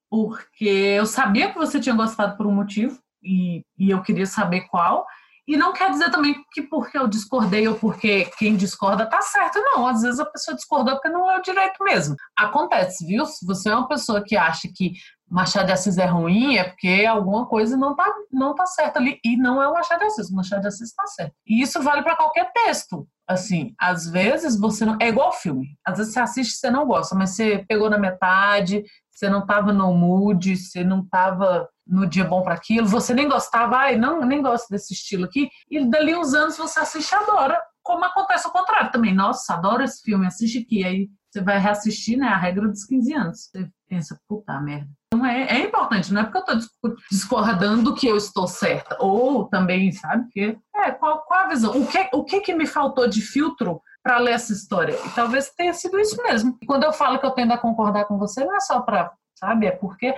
Porque 0.09 0.65
eu 0.65 1.05
sabia 1.05 1.51
que 1.51 1.57
você 1.57 1.79
tinha 1.79 1.95
gostado 1.95 2.35
por 2.35 2.47
um 2.47 2.51
motivo, 2.51 2.99
e, 3.21 3.63
e 3.77 3.91
eu 3.91 4.01
queria 4.01 4.25
saber 4.25 4.61
qual. 4.61 5.05
E 5.47 5.55
não 5.55 5.71
quer 5.71 5.89
dizer 5.91 6.11
também 6.11 6.35
que 6.51 6.61
porque 6.61 6.97
eu 6.97 7.07
discordei 7.07 7.67
ou 7.67 7.75
porque 7.75 8.25
quem 8.37 8.57
discorda 8.57 9.05
tá 9.05 9.21
certo, 9.21 9.59
não. 9.59 9.87
Às 9.87 10.01
vezes 10.01 10.19
a 10.19 10.25
pessoa 10.25 10.55
discordou 10.55 10.95
porque 10.95 11.07
não 11.07 11.31
é 11.31 11.37
o 11.37 11.41
direito 11.41 11.81
mesmo. 11.83 12.15
Acontece, 12.37 13.05
viu? 13.05 13.25
Se 13.25 13.45
você 13.45 13.69
é 13.69 13.75
uma 13.75 13.87
pessoa 13.87 14.21
que 14.21 14.35
acha 14.35 14.67
que 14.73 14.93
Machado 15.29 15.67
de 15.67 15.71
Assis 15.73 15.97
é 15.97 16.05
ruim, 16.05 16.57
é 16.57 16.65
porque 16.65 17.05
alguma 17.05 17.45
coisa 17.45 17.77
não 17.77 17.95
tá, 17.95 18.13
não 18.31 18.55
tá 18.55 18.65
certa 18.65 18.99
ali. 18.99 19.19
E 19.23 19.37
não 19.37 19.61
é 19.61 19.67
o 19.67 19.73
Machado 19.73 19.99
de 19.99 20.05
Assis, 20.05 20.29
o 20.29 20.35
Machado 20.35 20.61
de 20.61 20.67
Assis 20.67 20.93
tá 20.93 21.05
certo. 21.07 21.33
E 21.45 21.61
isso 21.61 21.81
vale 21.81 22.01
para 22.01 22.15
qualquer 22.15 22.51
texto. 22.51 23.07
Assim, 23.25 23.73
às 23.77 24.09
vezes 24.09 24.57
você 24.57 24.85
não. 24.85 24.97
É 25.01 25.09
igual 25.09 25.33
filme. 25.33 25.77
Às 25.85 25.97
vezes 25.97 26.13
você 26.13 26.19
assiste 26.19 26.53
e 26.53 26.57
você 26.57 26.71
não 26.71 26.85
gosta, 26.85 27.15
mas 27.15 27.31
você 27.31 27.65
pegou 27.67 27.89
na 27.89 27.97
metade, 27.97 28.83
você 29.11 29.29
não 29.29 29.45
tava 29.45 29.73
no 29.73 29.93
mood, 29.93 30.55
você 30.55 30.83
não 30.83 31.05
tava 31.05 31.67
no 31.87 32.07
dia 32.07 32.23
bom 32.23 32.41
para 32.41 32.53
aquilo, 32.53 32.87
você 32.87 33.13
nem 33.13 33.27
gostava, 33.27 33.77
ai, 33.77 33.95
não, 33.95 34.25
nem 34.25 34.41
gosto 34.41 34.69
desse 34.69 34.93
estilo 34.93 35.25
aqui, 35.25 35.49
e 35.69 35.85
dali 35.89 36.15
uns 36.15 36.33
anos 36.33 36.57
você 36.57 36.79
assiste 36.79 37.11
e 37.11 37.15
adora, 37.15 37.61
como 37.83 38.03
acontece 38.03 38.45
ao 38.45 38.51
contrário 38.51 38.91
também. 38.91 39.13
Nossa, 39.13 39.53
adoro 39.53 39.83
esse 39.83 40.01
filme, 40.01 40.27
assiste 40.27 40.59
aqui, 40.59 40.83
aí 40.83 41.09
você 41.31 41.41
vai 41.41 41.57
reassistir, 41.57 42.17
né, 42.17 42.27
a 42.27 42.37
regra 42.37 42.67
dos 42.67 42.83
15 42.85 43.13
anos. 43.13 43.39
Você 43.39 43.69
pensa, 43.87 44.19
puta 44.27 44.59
merda. 44.59 44.89
Então 45.13 45.25
é, 45.25 45.43
é 45.43 45.65
importante, 45.65 46.13
não 46.13 46.21
é 46.21 46.25
porque 46.25 46.51
eu 46.51 46.57
estou 46.57 46.95
discordando 47.09 47.95
que 47.95 48.07
eu 48.07 48.17
estou 48.17 48.47
certa, 48.47 48.97
ou 48.99 49.45
também, 49.45 49.91
sabe, 49.91 50.27
que 50.29 50.57
é, 50.75 50.91
qual, 50.91 51.23
qual 51.23 51.45
a 51.45 51.47
visão? 51.47 51.71
O 51.79 51.87
que, 51.87 52.09
o 52.13 52.23
que 52.23 52.41
que 52.41 52.53
me 52.53 52.67
faltou 52.67 53.07
de 53.07 53.21
filtro 53.21 53.81
para 54.03 54.17
ler 54.17 54.33
essa 54.33 54.51
história? 54.51 54.97
E 55.05 55.09
talvez 55.11 55.49
tenha 55.51 55.73
sido 55.73 55.97
isso 55.99 56.21
mesmo. 56.23 56.57
Quando 56.67 56.83
eu 56.83 56.91
falo 56.91 57.19
que 57.19 57.25
eu 57.25 57.31
tendo 57.31 57.53
a 57.53 57.57
concordar 57.57 58.05
com 58.05 58.17
você, 58.17 58.43
não 58.43 58.55
é 58.55 58.59
só 58.59 58.81
para 58.81 59.11
sabe? 59.37 59.67
É 59.67 59.71
porque 59.71 60.13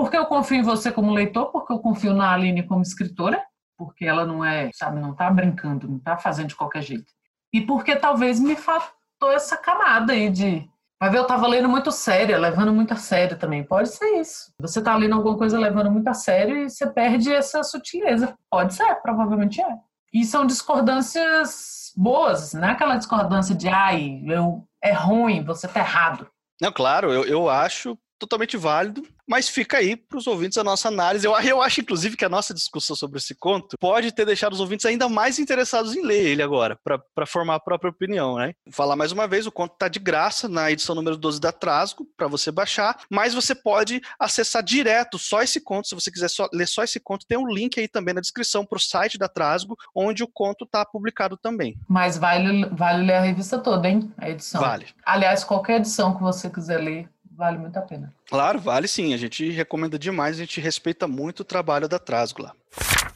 porque 0.00 0.16
eu 0.16 0.24
confio 0.24 0.56
em 0.56 0.62
você 0.62 0.90
como 0.90 1.12
leitor, 1.12 1.52
porque 1.52 1.70
eu 1.74 1.78
confio 1.78 2.14
na 2.14 2.32
Aline 2.32 2.62
como 2.62 2.80
escritora, 2.80 3.38
porque 3.76 4.06
ela 4.06 4.24
não 4.24 4.42
é, 4.42 4.70
sabe, 4.72 4.98
não 4.98 5.12
está 5.12 5.28
brincando, 5.30 5.86
não 5.86 5.98
está 5.98 6.16
fazendo 6.16 6.48
de 6.48 6.56
qualquer 6.56 6.80
jeito. 6.80 7.12
E 7.52 7.60
porque 7.60 7.94
talvez 7.94 8.40
me 8.40 8.56
faltou 8.56 9.30
essa 9.30 9.58
camada 9.58 10.14
aí 10.14 10.30
de. 10.30 10.66
Ver, 11.02 11.18
eu 11.18 11.22
estava 11.22 11.46
lendo 11.46 11.68
muito 11.68 11.92
sério, 11.92 12.38
levando 12.38 12.72
muito 12.72 12.94
a 12.94 12.96
sério 12.96 13.38
também. 13.38 13.62
Pode 13.62 13.90
ser 13.90 14.06
isso. 14.18 14.50
Você 14.58 14.78
está 14.78 14.96
lendo 14.96 15.16
alguma 15.16 15.36
coisa 15.36 15.58
levando 15.58 15.90
muito 15.90 16.08
a 16.08 16.14
sério 16.14 16.56
e 16.56 16.70
você 16.70 16.86
perde 16.86 17.30
essa 17.30 17.62
sutileza. 17.62 18.34
Pode 18.50 18.72
ser, 18.72 18.94
provavelmente 19.02 19.60
é. 19.60 19.76
E 20.14 20.24
são 20.24 20.46
discordâncias 20.46 21.92
boas, 21.94 22.54
não 22.54 22.68
é 22.68 22.72
aquela 22.72 22.96
discordância 22.96 23.54
de, 23.54 23.68
ai, 23.68 24.22
eu, 24.26 24.66
é 24.82 24.92
ruim, 24.92 25.44
você 25.44 25.66
está 25.66 25.80
errado. 25.80 26.26
Não, 26.58 26.72
claro, 26.72 27.12
eu, 27.12 27.24
eu 27.24 27.50
acho 27.50 27.98
totalmente 28.20 28.56
válido, 28.58 29.02
mas 29.30 29.48
fica 29.48 29.76
aí 29.76 29.94
para 29.94 30.18
os 30.18 30.26
ouvintes 30.26 30.58
a 30.58 30.64
nossa 30.64 30.88
análise. 30.88 31.24
Eu, 31.24 31.38
eu 31.38 31.62
acho, 31.62 31.80
inclusive, 31.80 32.16
que 32.16 32.24
a 32.24 32.28
nossa 32.28 32.52
discussão 32.52 32.96
sobre 32.96 33.18
esse 33.18 33.32
conto 33.32 33.78
pode 33.78 34.10
ter 34.10 34.26
deixado 34.26 34.52
os 34.52 34.58
ouvintes 34.58 34.84
ainda 34.84 35.08
mais 35.08 35.38
interessados 35.38 35.94
em 35.94 36.02
ler 36.02 36.26
ele 36.26 36.42
agora, 36.42 36.76
para 36.82 37.26
formar 37.26 37.54
a 37.54 37.60
própria 37.60 37.90
opinião, 37.90 38.36
né? 38.36 38.52
Vou 38.66 38.74
falar 38.74 38.96
mais 38.96 39.12
uma 39.12 39.28
vez, 39.28 39.46
o 39.46 39.52
conto 39.52 39.74
está 39.74 39.86
de 39.86 40.00
graça 40.00 40.48
na 40.48 40.72
edição 40.72 40.96
número 40.96 41.16
12 41.16 41.40
da 41.40 41.52
Trasgo, 41.52 42.04
para 42.16 42.26
você 42.26 42.50
baixar, 42.50 42.98
mas 43.08 43.32
você 43.32 43.54
pode 43.54 44.00
acessar 44.18 44.64
direto 44.64 45.16
só 45.16 45.42
esse 45.42 45.60
conto, 45.60 45.86
se 45.86 45.94
você 45.94 46.10
quiser 46.10 46.28
só, 46.28 46.48
ler 46.52 46.66
só 46.66 46.82
esse 46.82 46.98
conto, 46.98 47.24
tem 47.24 47.38
um 47.38 47.46
link 47.46 47.78
aí 47.78 47.86
também 47.86 48.14
na 48.14 48.20
descrição 48.20 48.66
para 48.66 48.78
o 48.78 48.80
site 48.80 49.16
da 49.16 49.28
Trasgo, 49.28 49.76
onde 49.94 50.24
o 50.24 50.28
conto 50.28 50.64
está 50.64 50.84
publicado 50.84 51.36
também. 51.36 51.76
Mas 51.88 52.18
vale, 52.18 52.66
vale 52.72 53.06
ler 53.06 53.14
a 53.14 53.20
revista 53.20 53.60
toda, 53.60 53.88
hein? 53.88 54.12
A 54.18 54.28
edição. 54.28 54.60
Vale. 54.60 54.88
Aliás, 55.06 55.44
qualquer 55.44 55.76
edição 55.76 56.16
que 56.16 56.22
você 56.22 56.50
quiser 56.50 56.78
ler, 56.78 57.08
vale 57.40 57.56
muito 57.56 57.76
a 57.78 57.80
pena. 57.80 58.12
Claro, 58.28 58.60
vale 58.60 58.86
sim. 58.86 59.14
A 59.14 59.16
gente 59.16 59.50
recomenda 59.50 59.98
demais, 59.98 60.36
a 60.36 60.40
gente 60.40 60.60
respeita 60.60 61.08
muito 61.08 61.40
o 61.40 61.44
trabalho 61.44 61.88
da 61.88 61.98
Trasgo 61.98 62.42
lá. 62.42 62.54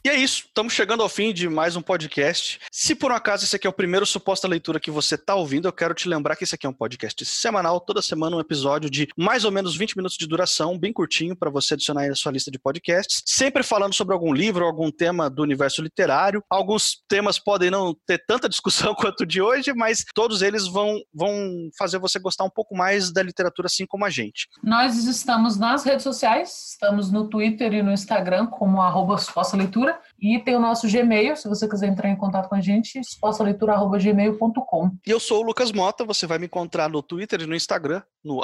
E 0.07 0.11
é 0.11 0.17
isso, 0.17 0.45
estamos 0.49 0.75
chegando 0.75 1.03
ao 1.03 1.09
fim 1.09 1.33
de 1.33 1.49
mais 1.49 1.77
um 1.77 1.81
podcast. 1.81 2.61
Se 2.71 2.95
por 2.95 3.11
um 3.11 3.14
acaso 3.14 3.45
esse 3.45 3.57
aqui 3.57 3.67
é 3.67 3.71
o 3.71 3.73
primeiro 3.73 4.05
suposta 4.05 4.47
leitura 4.47 4.79
que 4.79 4.90
você 4.90 5.14
está 5.14 5.35
ouvindo, 5.35 5.67
eu 5.67 5.73
quero 5.73 5.95
te 5.95 6.07
lembrar 6.11 6.37
que 6.37 6.45
esse 6.45 6.55
aqui 6.55 6.67
é 6.67 6.69
um 6.69 6.75
podcast 6.75 7.25
semanal, 7.25 7.81
toda 7.81 8.03
semana 8.03 8.37
um 8.37 8.40
episódio 8.40 8.90
de 8.90 9.09
mais 9.17 9.47
ou 9.47 9.51
menos 9.51 9.75
20 9.75 9.97
minutos 9.97 10.19
de 10.19 10.27
duração, 10.27 10.79
bem 10.79 10.93
curtinho, 10.93 11.35
para 11.35 11.49
você 11.49 11.73
adicionar 11.73 12.03
aí 12.03 12.11
na 12.11 12.14
sua 12.14 12.33
lista 12.33 12.51
de 12.51 12.59
podcasts. 12.59 13.23
Sempre 13.25 13.62
falando 13.62 13.95
sobre 13.95 14.12
algum 14.12 14.31
livro, 14.31 14.67
algum 14.67 14.90
tema 14.90 15.31
do 15.31 15.43
universo 15.43 15.81
literário. 15.81 16.45
Alguns 16.51 17.03
temas 17.09 17.38
podem 17.38 17.71
não 17.71 17.97
ter 18.07 18.23
tanta 18.27 18.47
discussão 18.47 18.93
quanto 19.01 19.23
o 19.23 19.27
de 19.27 19.40
hoje, 19.40 19.73
mas 19.73 20.05
todos 20.14 20.43
eles 20.43 20.69
vão, 20.69 21.01
vão 21.14 21.35
fazer 21.79 21.97
você 21.97 22.19
gostar 22.19 22.45
um 22.45 22.51
pouco 22.51 22.77
mais 22.77 23.11
da 23.11 23.23
literatura, 23.23 23.69
assim 23.69 23.87
como 23.87 24.05
a 24.05 24.11
gente. 24.11 24.49
Nós 24.62 25.03
estamos 25.07 25.57
nas 25.57 25.83
redes 25.83 26.03
sociais, 26.03 26.73
estamos 26.73 27.11
no 27.11 27.27
Twitter 27.27 27.73
e 27.73 27.83
no 27.83 27.90
Instagram 27.90 28.49
como 28.49 28.83
Suposta 29.17 29.57
Leitura, 29.57 29.94
e 30.21 30.39
tem 30.39 30.57
o 30.57 30.61
nosso 30.61 30.89
Gmail, 30.89 31.37
se 31.37 31.49
você 31.49 31.69
quiser 31.69 31.89
entrar 31.89 32.09
em 32.09 32.17
contato 32.17 32.49
com 32.49 32.55
a 32.55 32.61
gente, 32.61 33.01
supostaleitura.gmail.com. 33.05 34.91
E 35.07 35.11
eu 35.11 35.21
sou 35.21 35.43
o 35.43 35.47
Lucas 35.47 35.73
Mota, 35.73 36.05
você 36.05 36.27
vai 36.27 36.39
me 36.39 36.47
encontrar 36.47 36.89
no 36.89 37.03
Twitter 37.03 37.43
e 37.43 37.47
no 37.47 37.55
Instagram, 37.55 38.03
no 38.25 38.41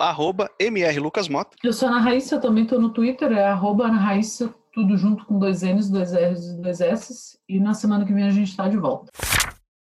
mrlucasmota. 0.60 1.56
Eu 1.62 1.72
sou 1.72 1.88
a 1.88 1.92
Ana 1.92 2.00
Raíssa, 2.00 2.36
eu 2.36 2.40
também 2.40 2.64
estou 2.64 2.80
no 2.80 2.90
Twitter, 2.90 3.32
é 3.32 3.46
arroba 3.46 3.86
Ana 3.86 3.98
Raíssa, 3.98 4.54
tudo 4.72 4.96
junto 4.96 5.24
com 5.24 5.38
dois 5.38 5.62
N's, 5.62 5.90
dois 5.90 6.12
R's 6.12 6.46
e 6.46 6.60
dois 6.60 6.80
S's, 6.80 7.38
e 7.48 7.58
na 7.58 7.74
semana 7.74 8.04
que 8.04 8.12
vem 8.12 8.24
a 8.24 8.30
gente 8.30 8.50
está 8.50 8.68
de 8.68 8.76
volta. 8.76 9.10